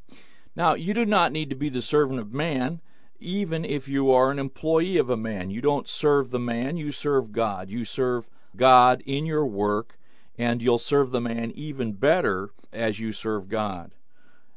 [0.54, 2.80] Now, you do not need to be the servant of man,
[3.18, 5.50] even if you are an employee of a man.
[5.50, 7.70] You don't serve the man, you serve God.
[7.70, 9.98] You serve God in your work
[10.38, 13.92] and you'll serve the man even better as you serve God.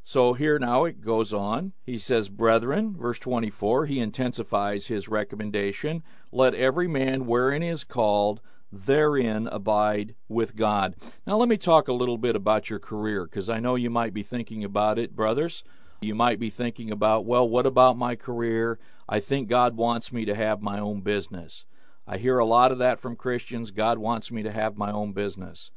[0.08, 1.74] So here now it goes on.
[1.84, 8.40] He says, Brethren, verse 24, he intensifies his recommendation let every man wherein is called
[8.72, 10.96] therein abide with God.
[11.26, 14.14] Now let me talk a little bit about your career because I know you might
[14.14, 15.64] be thinking about it, brothers.
[16.02, 18.80] You might be thinking about, well, what about my career?
[19.08, 21.66] I think God wants me to have my own business.
[22.08, 23.72] I hear a lot of that from Christians.
[23.72, 25.72] God wants me to have my own business.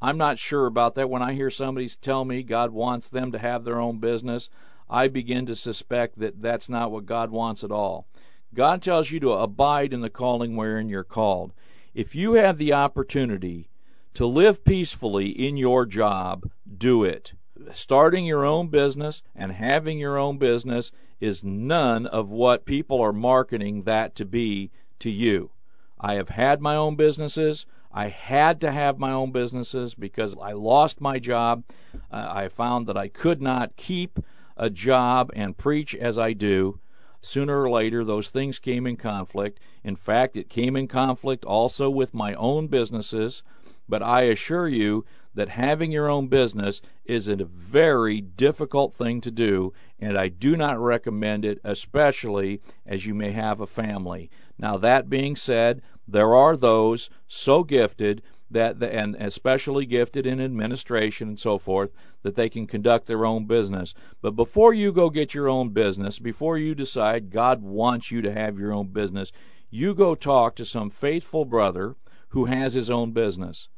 [0.00, 1.10] I'm not sure about that.
[1.10, 4.48] When I hear somebody tell me God wants them to have their own business,
[4.88, 8.06] I begin to suspect that that's not what God wants at all.
[8.54, 11.52] God tells you to abide in the calling wherein you're called.
[11.94, 13.68] If you have the opportunity
[14.14, 17.32] to live peacefully in your job, do it.
[17.72, 23.12] Starting your own business and having your own business is none of what people are
[23.12, 25.50] marketing that to be to you.
[26.04, 27.64] I have had my own businesses.
[27.90, 31.64] I had to have my own businesses because I lost my job.
[32.12, 34.18] Uh, I found that I could not keep
[34.54, 36.78] a job and preach as I do.
[37.22, 39.60] Sooner or later, those things came in conflict.
[39.82, 43.42] In fact, it came in conflict also with my own businesses.
[43.88, 49.30] But I assure you that having your own business is a very difficult thing to
[49.30, 54.30] do, and I do not recommend it, especially as you may have a family.
[54.58, 60.40] Now, that being said, there are those so gifted that the, and especially gifted in
[60.40, 61.90] administration and so forth
[62.22, 63.94] that they can conduct their own business.
[64.22, 68.32] But before you go get your own business, before you decide God wants you to
[68.32, 69.32] have your own business,
[69.70, 71.96] you go talk to some faithful brother
[72.28, 73.68] who has his own business.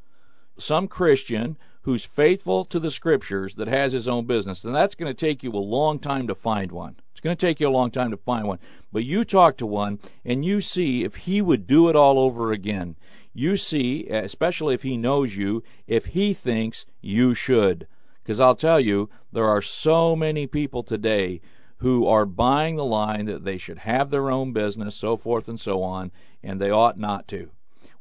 [0.57, 4.65] Some Christian who's faithful to the scriptures that has his own business.
[4.65, 6.97] And that's going to take you a long time to find one.
[7.17, 8.59] It's going to take you a long time to find one.
[8.93, 12.51] But you talk to one and you see if he would do it all over
[12.51, 12.95] again
[13.37, 17.87] you see, especially if he knows you, if he thinks you should.
[18.23, 21.39] Because I'll tell you, there are so many people today
[21.77, 25.59] who are buying the line that they should have their own business, so forth and
[25.59, 27.51] so on, and they ought not to.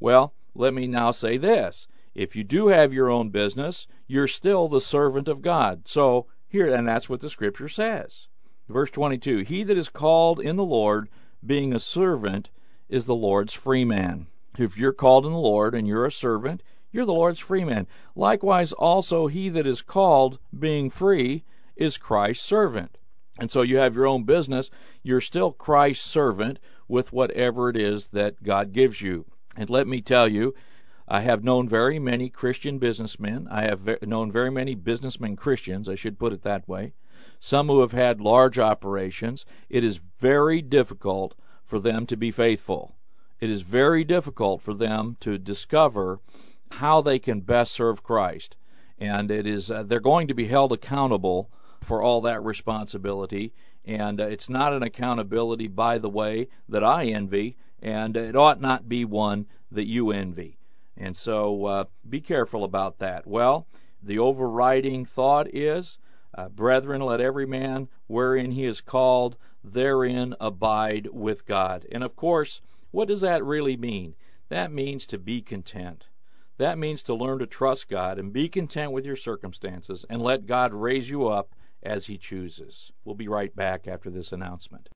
[0.01, 1.87] Well, let me now say this.
[2.15, 5.87] If you do have your own business, you're still the servant of God.
[5.87, 8.29] So, here, and that's what the scripture says.
[8.69, 11.09] Verse 22 He that is called in the Lord,
[11.45, 12.51] being a servant,
[12.89, 14.27] is the Lord's free man.
[14.59, 17.87] If you're called in the Lord and you're a servant, you're the Lord's free man.
[18.15, 21.45] Likewise, also he that is called, being free,
[21.77, 22.97] is Christ's servant.
[23.39, 24.71] And so you have your own business,
[25.03, 29.27] you're still Christ's servant with whatever it is that God gives you.
[29.57, 30.55] And let me tell you,
[31.09, 33.47] I have known very many Christian businessmen.
[33.51, 36.95] I have known very many businessmen Christians, I should put it that way.
[37.39, 39.45] Some who have had large operations.
[39.69, 42.97] It is very difficult for them to be faithful
[43.41, 46.21] it is very difficult for them to discover
[46.73, 48.57] how they can best serve Christ.
[48.99, 53.53] And it is uh, they're going to be held accountable for all that responsibility.
[53.85, 58.61] And uh, it's not an accountability, by the way, that I envy, and it ought
[58.61, 60.59] not be one that you envy.
[60.97, 63.27] And so uh, be careful about that.
[63.27, 63.67] Well,
[64.03, 65.99] the overriding thought is,
[66.37, 71.87] uh, Brethren, let every man wherein he is called, therein abide with God.
[71.91, 74.15] And of course, what does that really mean?
[74.49, 76.07] That means to be content.
[76.59, 80.47] That means to learn to trust God and be content with your circumstances and let
[80.47, 82.93] God raise you up as He chooses.
[83.05, 84.89] We'll be right back after this announcement.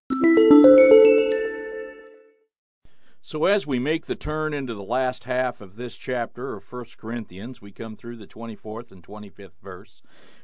[3.23, 6.87] So, as we make the turn into the last half of this chapter of 1
[6.97, 10.01] Corinthians, we come through the 24th and 25th verse.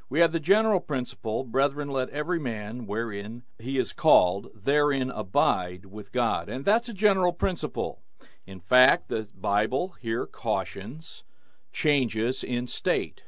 [0.09, 5.87] We have the general principle, brethren, let every man wherein he is called, therein abide
[5.87, 6.49] with God.
[6.49, 8.03] And that's a general principle.
[8.47, 11.25] In fact, the Bible here cautions
[11.73, 13.25] changes in state.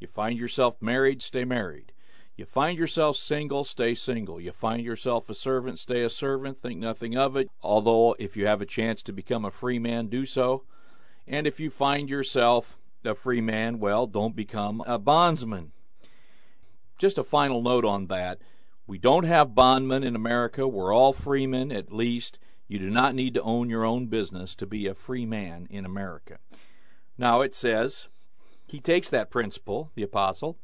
[0.00, 1.92] You find yourself married, stay married.
[2.36, 4.40] You find yourself single, stay single.
[4.40, 7.48] You find yourself a servant, stay a servant, think nothing of it.
[7.62, 10.64] Although, if you have a chance to become a free man, do so.
[11.26, 15.72] And if you find yourself a free man, well, don't become a bondsman
[16.98, 18.38] just a final note on that.
[18.86, 20.68] We don't have bondmen in America.
[20.68, 22.38] We're all freemen, at least.
[22.68, 25.84] You do not need to own your own business to be a free man in
[25.84, 26.38] America.
[27.18, 28.06] Now it says,
[28.66, 30.58] he takes that principle, the apostle,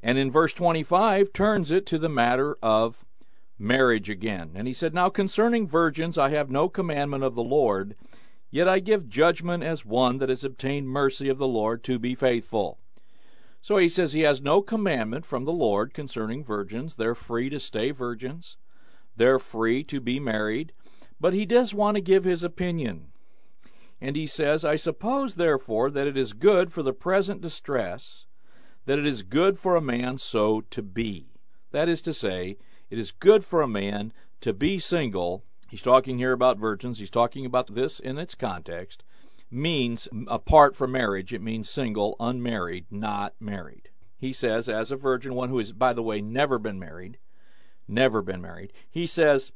[0.00, 3.04] and in verse 25 turns it to the matter of
[3.58, 4.52] marriage again.
[4.54, 7.94] And he said, Now concerning virgins I have no commandment of the Lord,
[8.50, 12.14] yet I give judgment as one that has obtained mercy of the Lord to be
[12.14, 12.78] faithful.
[13.60, 16.94] So he says he has no commandment from the Lord concerning virgins.
[16.94, 18.56] They're free to stay virgins,
[19.16, 20.72] they're free to be married,
[21.20, 23.08] but he does want to give his opinion.
[24.00, 28.26] And he says, I suppose, therefore, that it is good for the present distress,
[28.86, 31.32] that it is good for a man so to be.
[31.72, 32.58] That is to say,
[32.90, 35.44] it is good for a man to be single.
[35.68, 37.00] He's talking here about virgins.
[37.00, 39.02] He's talking about this in its context
[39.50, 41.32] means apart from marriage.
[41.32, 43.88] It means single, unmarried, not married.
[44.18, 47.18] He says, as a virgin, one who has, by the way, never been married,
[47.86, 49.52] never been married, he says,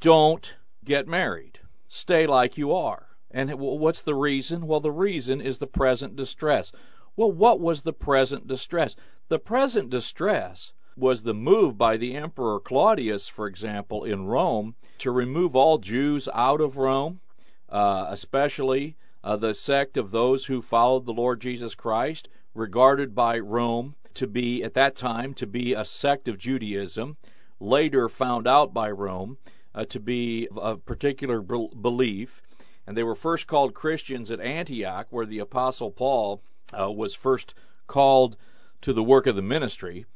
[0.00, 1.60] don't get married.
[1.88, 3.06] Stay like you are.
[3.30, 4.66] And what's the reason?
[4.66, 6.72] Well, the reason is the present distress.
[7.16, 8.96] Well, what was the present distress?
[9.28, 15.12] The present distress was the move by the Emperor Claudius, for example, in Rome, to
[15.12, 17.20] remove all Jews out of Rome
[17.70, 23.38] uh, especially uh, the sect of those who followed the Lord Jesus Christ, regarded by
[23.38, 27.16] Rome to be, at that time, to be a sect of Judaism,
[27.60, 29.38] later found out by Rome
[29.74, 32.42] uh, to be a particular be- belief.
[32.86, 36.42] And they were first called Christians at Antioch, where the Apostle Paul
[36.78, 37.54] uh, was first
[37.86, 38.36] called
[38.80, 40.06] to the work of the ministry.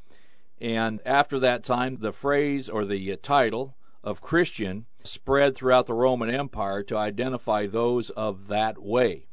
[0.59, 6.29] And after that time, the phrase or the title of Christian spread throughout the Roman
[6.29, 9.27] Empire to identify those of that way.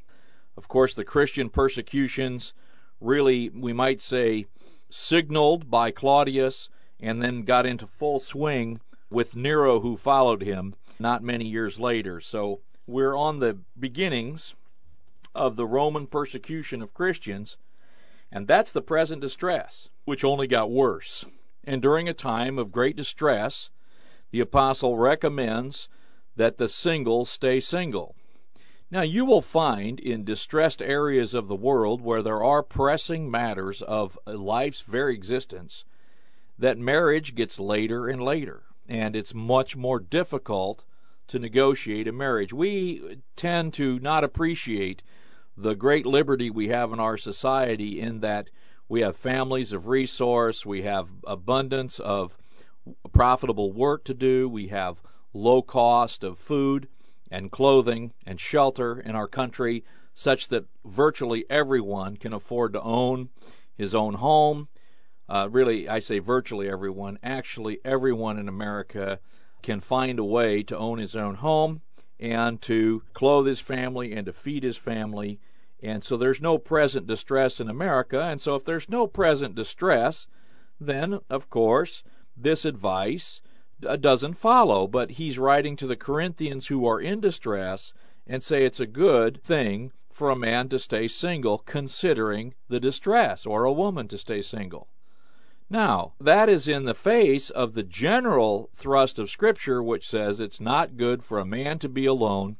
[0.56, 2.52] Of course, the Christian persecutions
[3.00, 4.46] really, we might say,
[4.90, 6.68] signaled by Claudius
[7.00, 12.20] and then got into full swing with Nero, who followed him not many years later.
[12.20, 14.54] So we're on the beginnings
[15.34, 17.56] of the Roman persecution of Christians,
[18.30, 21.24] and that's the present distress, which only got worse.
[21.64, 23.70] And during a time of great distress,
[24.32, 25.88] the apostle recommends
[26.34, 28.16] that the single stay single.
[28.90, 33.80] Now, you will find in distressed areas of the world where there are pressing matters
[33.82, 35.84] of life's very existence
[36.58, 40.84] that marriage gets later and later, and it's much more difficult
[41.28, 42.52] to negotiate a marriage.
[42.52, 45.02] We tend to not appreciate
[45.56, 48.50] the great liberty we have in our society in that
[48.88, 52.36] we have families of resource, we have abundance of
[53.12, 55.02] profitable work to do, we have
[55.32, 56.88] low cost of food
[57.30, 63.30] and clothing and shelter in our country such that virtually everyone can afford to own
[63.74, 64.68] his own home.
[65.28, 67.18] Uh, really, I say virtually everyone.
[67.22, 69.20] Actually, everyone in America
[69.62, 71.80] can find a way to own his own home
[72.20, 75.40] and to clothe his family and to feed his family.
[75.82, 78.22] And so there's no present distress in America.
[78.22, 80.26] And so if there's no present distress,
[80.78, 82.02] then, of course,
[82.36, 83.40] this advice
[83.86, 84.86] uh, doesn't follow.
[84.86, 87.92] But he's writing to the Corinthians who are in distress
[88.26, 93.46] and say it's a good thing for a man to stay single considering the distress,
[93.46, 94.88] or a woman to stay single.
[95.70, 100.60] Now, that is in the face of the general thrust of Scripture, which says it's
[100.60, 102.58] not good for a man to be alone.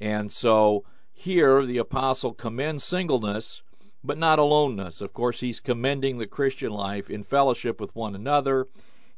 [0.00, 3.62] And so here the apostle commends singleness,
[4.02, 5.00] but not aloneness.
[5.00, 8.66] Of course, he's commending the Christian life in fellowship with one another.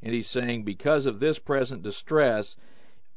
[0.04, 2.56] And he's saying, because of this present distress,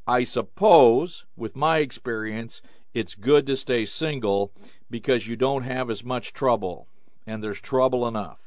[0.07, 2.61] I suppose, with my experience,
[2.93, 4.53] it's good to stay single
[4.89, 6.87] because you don't have as much trouble,
[7.27, 8.39] and there's trouble enough.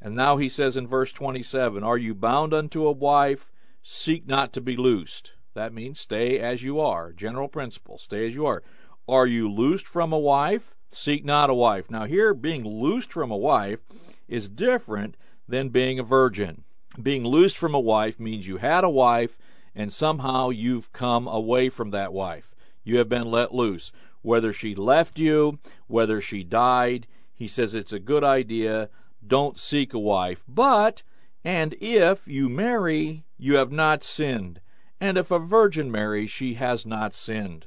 [0.00, 3.50] And now he says in verse 27 Are you bound unto a wife?
[3.82, 5.32] Seek not to be loosed.
[5.54, 7.12] That means stay as you are.
[7.12, 8.62] General principle stay as you are.
[9.08, 10.76] Are you loosed from a wife?
[10.92, 11.90] Seek not a wife.
[11.90, 13.80] Now, here, being loosed from a wife
[14.28, 15.16] is different
[15.48, 16.62] than being a virgin.
[17.02, 19.38] Being loosed from a wife means you had a wife
[19.74, 22.54] and somehow you've come away from that wife.
[22.82, 23.92] You have been let loose.
[24.22, 28.90] Whether she left you, whether she died, he says it's a good idea
[29.26, 30.42] don't seek a wife.
[30.48, 31.02] But,
[31.44, 34.60] and if you marry, you have not sinned.
[35.00, 37.66] And if a virgin marry, she has not sinned.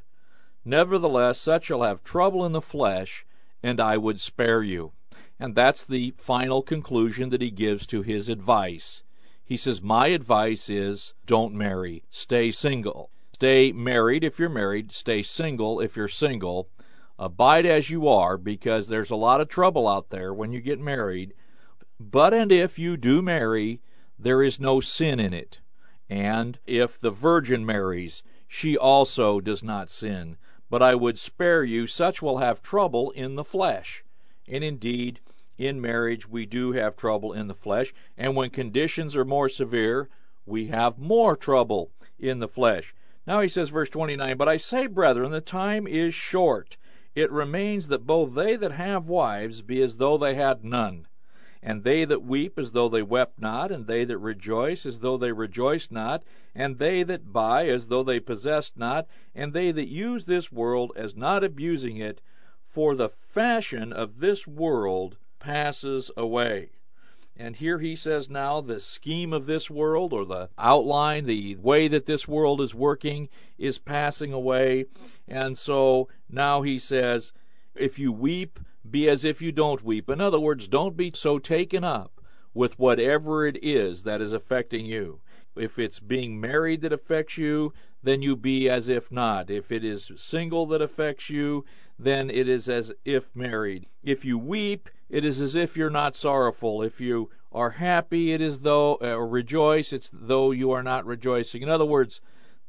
[0.65, 3.25] Nevertheless, such shall have trouble in the flesh,
[3.61, 4.93] and I would spare you.
[5.39, 9.02] And that's the final conclusion that he gives to his advice.
[9.43, 13.09] He says, My advice is don't marry, stay single.
[13.33, 16.69] Stay married if you're married, stay single if you're single.
[17.19, 20.79] Abide as you are because there's a lot of trouble out there when you get
[20.79, 21.33] married
[22.11, 23.79] but and if you do marry,
[24.19, 25.61] there is no sin in it.
[26.09, 30.37] And if the virgin marries, she also does not sin.
[30.69, 34.03] But I would spare you, such will have trouble in the flesh.
[34.47, 35.21] And indeed,
[35.57, 37.93] in marriage, we do have trouble in the flesh.
[38.17, 40.09] And when conditions are more severe,
[40.45, 42.93] we have more trouble in the flesh.
[43.25, 46.77] Now he says, verse 29, But I say, brethren, the time is short.
[47.15, 51.07] It remains that both they that have wives be as though they had none
[51.63, 55.15] and they that weep as though they wept not, and they that rejoice as though
[55.15, 56.21] they rejoiced not,
[56.53, 60.91] and they that buy as though they possessed not, and they that use this world
[60.95, 62.19] as not abusing it,
[62.65, 66.69] for the fashion of this world passes away.
[67.35, 71.87] And here he says now the scheme of this world, or the outline, the way
[71.87, 73.27] that this world is working,
[73.57, 74.85] is passing away.
[75.27, 77.31] And so now he says,
[77.75, 80.09] if you weep, be as if you don't weep.
[80.09, 82.21] In other words, don't be so taken up
[82.53, 85.21] with whatever it is that is affecting you.
[85.55, 89.49] If it's being married that affects you, then you be as if not.
[89.49, 91.65] If it is single that affects you,
[91.97, 93.87] then it is as if married.
[94.03, 96.81] If you weep, it is as if you're not sorrowful.
[96.81, 101.61] If you are happy, it is though uh, rejoice, it's though you are not rejoicing.
[101.61, 102.19] In other words,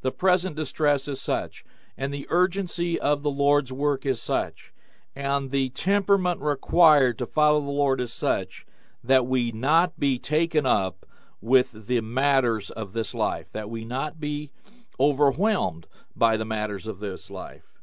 [0.03, 1.64] the present distress is such,
[1.97, 4.74] and the urgency of the Lord's work is such
[5.16, 8.66] and the temperament required to follow the Lord is such
[9.03, 11.07] that we not be taken up
[11.40, 14.51] with the matters of this life, that we not be
[14.99, 15.86] overwhelmed
[16.16, 17.74] by the matters of this life.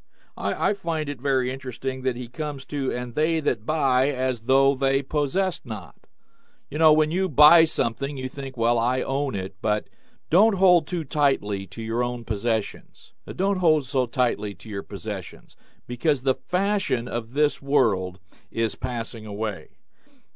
[0.41, 4.41] I, I, find it very interesting that he comes to, and they that buy as
[4.41, 6.07] though they possessed not.
[6.69, 9.87] You know, when you buy something, you think, well, I own it, but
[10.31, 13.11] don't hold too tightly to your own possessions.
[13.35, 18.19] Don't hold so tightly to your possessions because the fashion of this world
[18.49, 19.69] is passing away.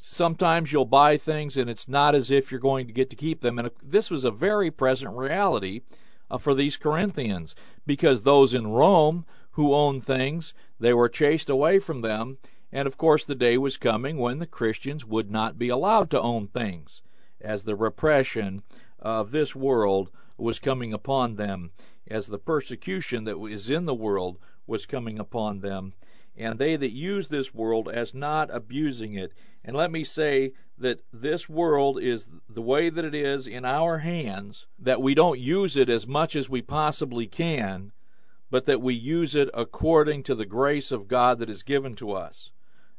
[0.01, 3.39] Sometimes you'll buy things and it's not as if you're going to get to keep
[3.39, 3.57] them.
[3.57, 5.81] And this was a very present reality
[6.29, 9.25] uh, for these Corinthians because those in Rome
[9.55, 12.37] who owned things, they were chased away from them,
[12.71, 16.21] and of course the day was coming when the Christians would not be allowed to
[16.21, 17.01] own things,
[17.39, 18.63] as the repression
[18.99, 21.71] of this world was coming upon them,
[22.07, 24.37] as the persecution that is in the world
[24.67, 25.93] was coming upon them,
[26.35, 29.31] and they that use this world as not abusing it.
[29.63, 33.99] And let me say that this world is the way that it is in our
[33.99, 37.93] hands, that we don't use it as much as we possibly can,
[38.55, 42.13] but that we use it according to the grace of God that is given to
[42.13, 42.51] us.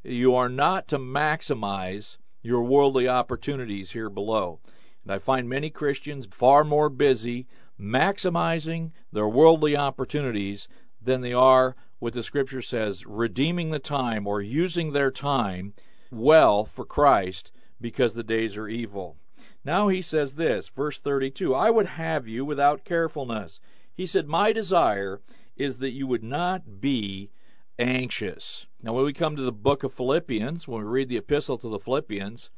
[0.04, 4.60] You are not to maximize your worldly opportunities here below.
[5.02, 7.46] And I find many Christians far more busy
[7.80, 10.68] maximizing their worldly opportunities
[11.00, 15.72] than they are what the scripture says, redeeming the time or using their time
[16.10, 17.50] well for Christ
[17.80, 19.16] because the days are evil.
[19.64, 23.58] Now he says this, verse 32 I would have you without carefulness.
[23.96, 25.22] He said, My desire
[25.56, 27.30] is that you would not be
[27.78, 28.66] anxious.
[28.82, 31.68] Now, when we come to the book of Philippians, when we read the epistle to
[31.68, 32.50] the Philippians,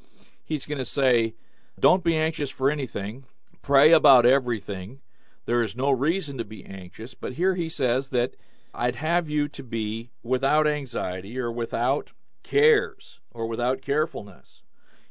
[0.44, 1.34] he's going to say,
[1.78, 3.24] Don't be anxious for anything,
[3.62, 5.00] pray about everything.
[5.46, 8.34] There is no reason to be anxious, but here he says that
[8.74, 12.10] I'd have you to be without anxiety or without
[12.42, 14.62] cares or without carefulness.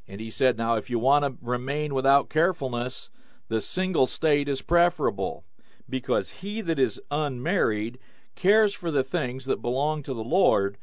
[0.07, 3.09] And he said, Now, if you want to remain without carefulness,
[3.49, 5.45] the single state is preferable,
[5.89, 7.99] because he that is unmarried
[8.35, 10.77] cares for the things that belong to the Lord,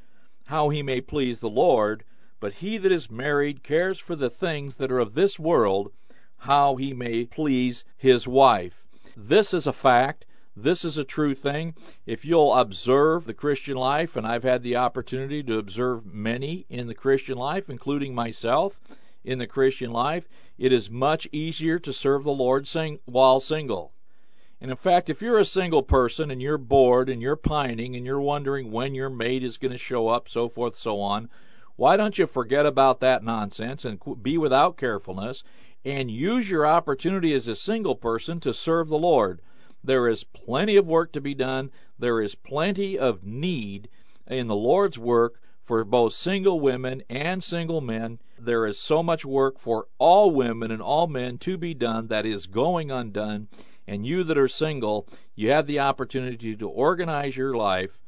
[0.46, 2.04] how he may please the Lord,
[2.40, 5.92] but he that is married cares for the things that are of this world,
[6.38, 8.84] how he may please his wife.
[9.16, 10.24] This is a fact.
[10.56, 11.74] This is a true thing.
[12.06, 16.86] If you'll observe the Christian life, and I've had the opportunity to observe many in
[16.86, 18.78] the Christian life, including myself
[19.24, 20.28] in the Christian life,
[20.58, 23.92] it is much easier to serve the Lord sing- while single.
[24.64, 28.06] And in fact, if you're a single person and you're bored and you're pining and
[28.06, 31.28] you're wondering when your mate is going to show up, so forth, so on,
[31.76, 35.44] why don't you forget about that nonsense and be without carefulness
[35.84, 39.42] and use your opportunity as a single person to serve the Lord?
[39.84, 41.70] There is plenty of work to be done.
[41.98, 43.90] There is plenty of need
[44.26, 48.18] in the Lord's work for both single women and single men.
[48.38, 52.24] There is so much work for all women and all men to be done that
[52.24, 53.48] is going undone.
[53.86, 58.00] And you that are single, you have the opportunity to organize your life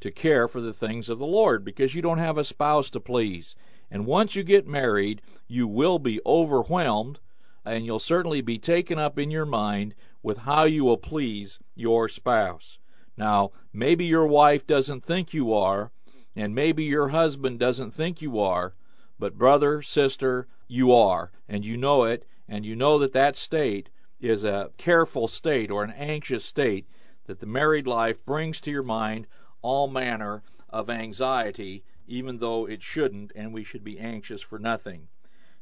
[0.00, 3.00] to care for the things of the Lord because you don't have a spouse to
[3.00, 3.56] please.
[3.90, 7.20] And once you get married, you will be overwhelmed
[7.64, 12.08] and you'll certainly be taken up in your mind with how you will please your
[12.08, 12.78] spouse.
[13.16, 15.92] Now, maybe your wife doesn't think you are,
[16.34, 18.74] and maybe your husband doesn't think you are,
[19.18, 23.88] but brother, sister, you are, and you know it, and you know that that state
[24.24, 26.86] is a careful state or an anxious state
[27.26, 29.26] that the married life brings to your mind
[29.62, 35.08] all manner of anxiety, even though it shouldn't, and we should be anxious for nothing.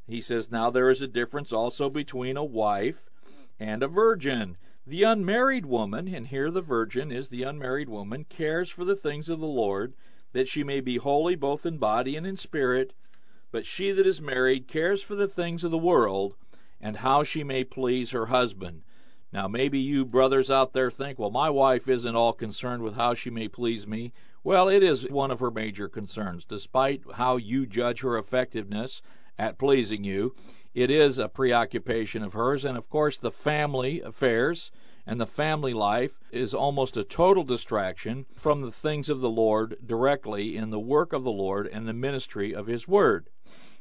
[0.07, 3.11] He says, Now there is a difference also between a wife
[3.61, 4.57] and a virgin.
[4.87, 9.29] The unmarried woman, and here the virgin is the unmarried woman, cares for the things
[9.29, 9.95] of the Lord,
[10.33, 12.93] that she may be holy both in body and in spirit.
[13.53, 16.35] But she that is married cares for the things of the world,
[16.83, 18.83] and how she may please her husband.
[19.33, 23.15] Now, maybe you brothers out there think, well, my wife isn't all concerned with how
[23.15, 24.13] she may please me.
[24.45, 26.45] Well, it is one of her major concerns.
[26.45, 29.01] Despite how you judge her effectiveness
[29.39, 30.35] at pleasing you,
[30.75, 32.65] it is a preoccupation of hers.
[32.65, 34.71] And of course, the family affairs
[35.07, 39.77] and the family life is almost a total distraction from the things of the Lord
[39.85, 43.29] directly in the work of the Lord and the ministry of His Word.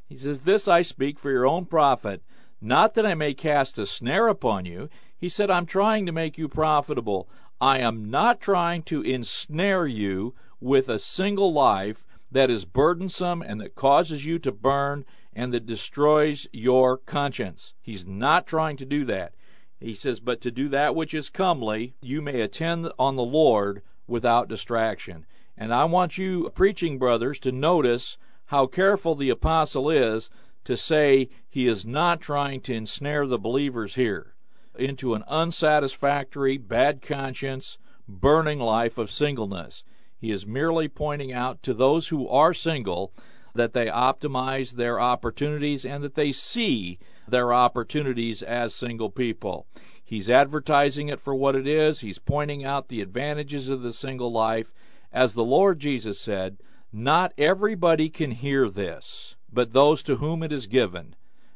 [0.08, 2.22] He says, This I speak for your own profit,
[2.62, 4.88] not that I may cast a snare upon you.
[5.16, 7.28] He said, I'm trying to make you profitable.
[7.60, 13.60] I am not trying to ensnare you with a single life that is burdensome and
[13.60, 17.74] that causes you to burn and that destroys your conscience.
[17.80, 19.34] He's not trying to do that.
[19.80, 23.82] He says, But to do that which is comely, you may attend on the Lord
[24.06, 25.26] without distraction.
[25.56, 30.30] And I want you, preaching brothers, to notice how careful the apostle is
[30.64, 34.34] to say he is not trying to ensnare the believers here
[34.78, 39.84] into an unsatisfactory, bad conscience, burning life of singleness.
[40.18, 43.12] He is merely pointing out to those who are single
[43.54, 46.98] that they optimize their opportunities and that they see
[47.28, 49.66] their opportunities as single people.
[50.02, 52.00] He's advertising it for what it is.
[52.00, 54.72] He's pointing out the advantages of the single life.
[55.12, 56.58] As the Lord Jesus said,
[56.92, 61.14] not everybody can hear this, but those to whom it is given.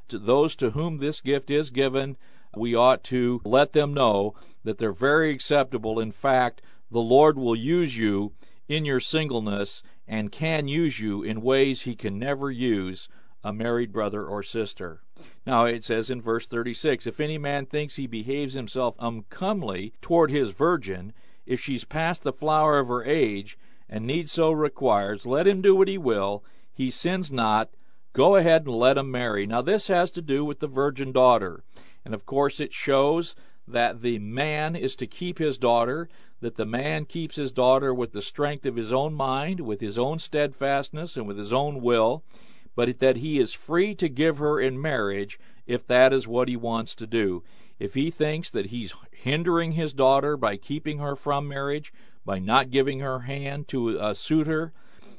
[0.09, 2.17] To those to whom this gift is given,
[2.57, 4.35] we ought to let them know
[4.65, 5.99] that they're very acceptable.
[5.99, 8.33] In fact, the Lord will use you
[8.69, 13.09] in your singleness and can use you in ways he can never use
[13.43, 15.03] a married brother or sister.
[15.47, 20.31] Now it says in verse 36 If any man thinks he behaves himself uncomely toward
[20.31, 21.13] his virgin,
[21.47, 25.75] if she's past the flower of her age, and need so requires, let him do
[25.75, 26.43] what he will,
[26.73, 27.71] he sins not.
[28.17, 29.47] Go ahead and let him marry.
[29.47, 31.63] Now this has to do with the virgin daughter.
[32.05, 33.35] And of course it shows
[33.69, 36.09] that the man is to keep his daughter,
[36.41, 39.99] that the man keeps his daughter with the strength of his own mind, with his
[39.99, 42.23] own steadfastness, and with his own will
[42.77, 46.57] but that he is free to give her in marriage if that is what he
[46.57, 47.43] wants to do.
[47.81, 51.93] If he thinks that he's hindering his daughter by keeping her from marriage,
[52.25, 54.73] by not giving her hand to uh, a suitor,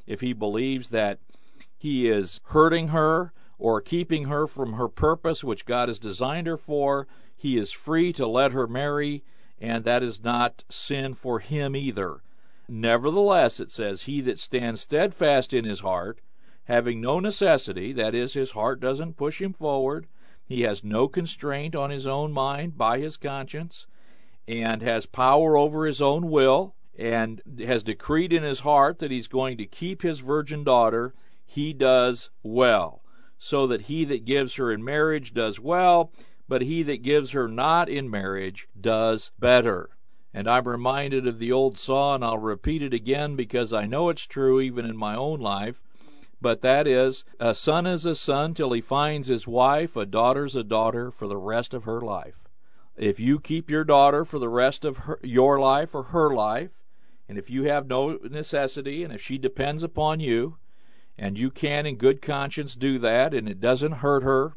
[0.06, 1.18] if he believes that
[1.78, 6.56] he is hurting her or keeping her from her purpose which God has designed her
[6.56, 7.06] for,
[7.36, 9.22] he is free to let her marry,
[9.60, 12.20] and that is not sin for him either.
[12.68, 16.20] Nevertheless, it says, He that stands steadfast in his heart,
[16.64, 20.06] having no necessity, that is, his heart doesn't push him forward,
[20.44, 23.86] he has no constraint on his own mind by his conscience,
[24.46, 29.28] and has power over his own will, and has decreed in his heart that he's
[29.28, 31.14] going to keep his virgin daughter,
[31.48, 33.02] he does well.
[33.38, 36.12] So that he that gives her in marriage does well,
[36.48, 39.90] but he that gives her not in marriage does better.
[40.34, 44.08] And I'm reminded of the old saw, and I'll repeat it again because I know
[44.08, 45.82] it's true even in my own life
[46.40, 50.54] but that is, a son is a son till he finds his wife, a daughter's
[50.54, 52.48] a daughter for the rest of her life.
[52.96, 56.70] If you keep your daughter for the rest of her, your life or her life,
[57.28, 60.58] and if you have no necessity, and if she depends upon you,
[61.18, 64.52] and you can in good conscience do that, and it doesn't hurt her,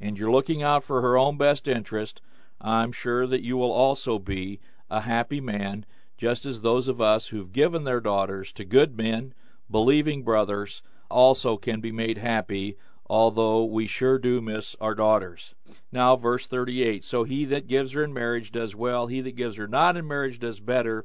[0.00, 2.20] and you're looking out for her own best interest,
[2.60, 5.84] I'm sure that you will also be a happy man,
[6.16, 9.34] just as those of us who've given their daughters to good men,
[9.70, 12.76] believing brothers, also can be made happy,
[13.08, 15.54] although we sure do miss our daughters.
[15.92, 19.56] Now, verse 38 So he that gives her in marriage does well, he that gives
[19.56, 21.04] her not in marriage does better.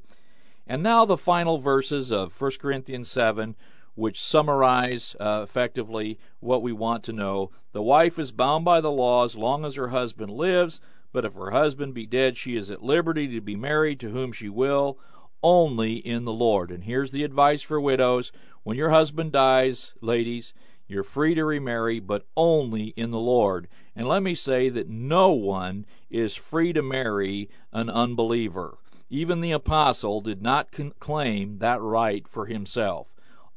[0.67, 3.55] And now the final verses of 1 Corinthians 7,
[3.95, 7.51] which summarize uh, effectively what we want to know.
[7.73, 10.79] The wife is bound by the law as long as her husband lives,
[11.13, 14.31] but if her husband be dead, she is at liberty to be married to whom
[14.31, 14.97] she will,
[15.43, 16.71] only in the Lord.
[16.71, 18.31] And here's the advice for widows
[18.63, 20.53] when your husband dies, ladies,
[20.87, 23.67] you're free to remarry, but only in the Lord.
[23.95, 28.77] And let me say that no one is free to marry an unbeliever.
[29.09, 33.07] Even the apostle did not con- claim that right for himself.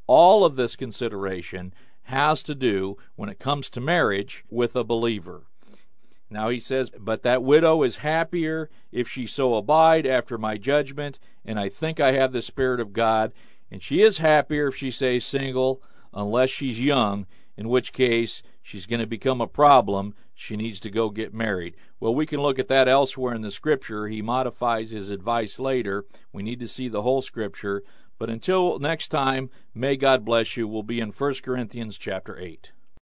[0.06, 1.72] All of this consideration
[2.04, 5.44] has to do, when it comes to marriage, with a believer.
[6.30, 11.18] Now he says, But that widow is happier if she so abide after my judgment,
[11.44, 13.32] and I think I have the Spirit of God.
[13.70, 15.82] And she is happier if she stays single,
[16.12, 17.26] unless she's young,
[17.56, 20.14] in which case she's going to become a problem.
[20.34, 21.76] She needs to go get married.
[22.00, 24.08] Well, we can look at that elsewhere in the Scripture.
[24.08, 26.04] He modifies his advice later.
[26.32, 27.84] We need to see the whole Scripture.
[28.24, 30.66] But until next time, may God bless you.
[30.66, 32.72] We'll be in 1 Corinthians chapter 8.